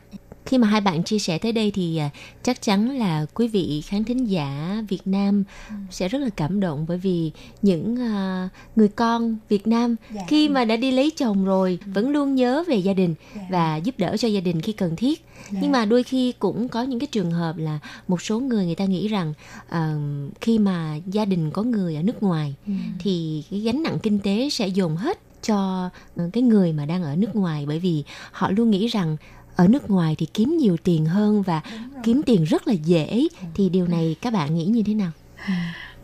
[0.47, 2.11] Khi mà hai bạn chia sẻ tới đây thì à,
[2.42, 5.45] chắc chắn là quý vị khán thính giả Việt Nam
[5.90, 7.30] sẽ rất là cảm động bởi vì
[7.62, 10.22] những à, người con Việt Nam Dạ.
[10.28, 13.14] khi mà đã đi lấy chồng rồi vẫn luôn nhớ về gia đình
[13.51, 15.24] và giúp đỡ cho gia đình khi cần thiết.
[15.51, 15.59] Dạ.
[15.62, 17.78] Nhưng mà đôi khi cũng có những cái trường hợp là
[18.09, 19.34] một số người người ta nghĩ rằng
[19.68, 19.95] à,
[20.40, 22.55] khi mà gia đình có người ở nước ngoài
[22.99, 27.03] thì cái gánh nặng kinh tế sẽ dồn hết cho ờ, cái người mà đang
[27.03, 29.16] ở nước ngoài bởi vì họ luôn nghĩ rằng
[29.57, 31.61] ở nước ngoài thì kiếm nhiều tiền hơn và
[32.02, 35.11] kiếm tiền rất là dễ thì điều này các bạn nghĩ như thế nào?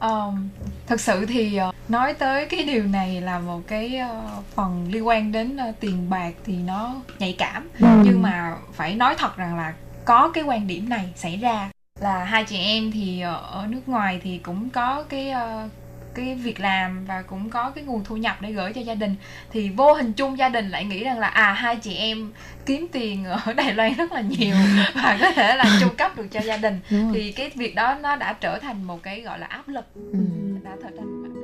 [0.01, 0.49] Um,
[0.87, 4.25] thật sự thì ờ, nói tới cái điều này là một cái ờ,
[4.55, 7.87] phần liên quan đến ờ, tiền bạc thì nó nhạy cảm Ừ.
[8.05, 9.75] nhưng mà phải nói thật rằng là
[10.05, 11.71] có cái quan điểm này xảy ra
[12.01, 15.69] là hai chị em thì ở nước ngoài thì cũng có cái ờ,
[16.15, 19.15] cái việc làm và cũng có cái nguồn thu nhập để gửi cho gia đình
[19.51, 22.33] thì vô hình chung gia đình lại nghĩ rằng là à hai chị em
[22.67, 24.55] kiếm tiền ở Đài Loan rất là nhiều
[24.95, 26.81] và có thể là chu cấp được cho gia đình
[27.15, 30.19] thì cái việc đó nó đã trở thành một cái gọi là áp lực ừ.
[30.65, 31.40] đã trở thành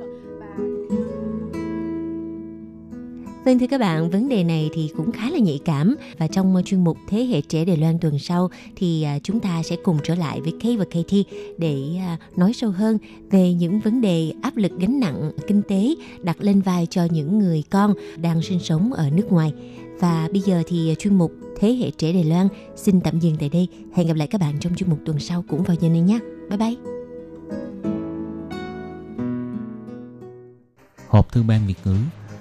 [3.47, 6.55] Vâng thưa các bạn, vấn đề này thì cũng khá là nhạy cảm và trong
[6.55, 9.75] ờ, chuyên mục Thế hệ trẻ Đài Loan tuần sau thì à, chúng ta sẽ
[9.83, 11.23] cùng trở lại với Kay và Katie
[11.57, 12.97] để à, nói sâu hơn
[13.31, 17.39] về những vấn đề áp lực gánh nặng kinh tế đặt lên vai cho những
[17.39, 19.53] người con đang sinh sống ở nước ngoài.
[19.99, 23.35] Và bây giờ thì à, chuyên mục Thế hệ trẻ Đài Loan xin tạm dừng
[23.39, 23.67] tại đây.
[23.93, 26.19] Hẹn gặp lại các bạn trong chuyên mục tuần sau cũng vào giờ này nhé.
[26.49, 26.75] Bye bye.
[31.07, 31.95] Hộp thư ban Việt ngữ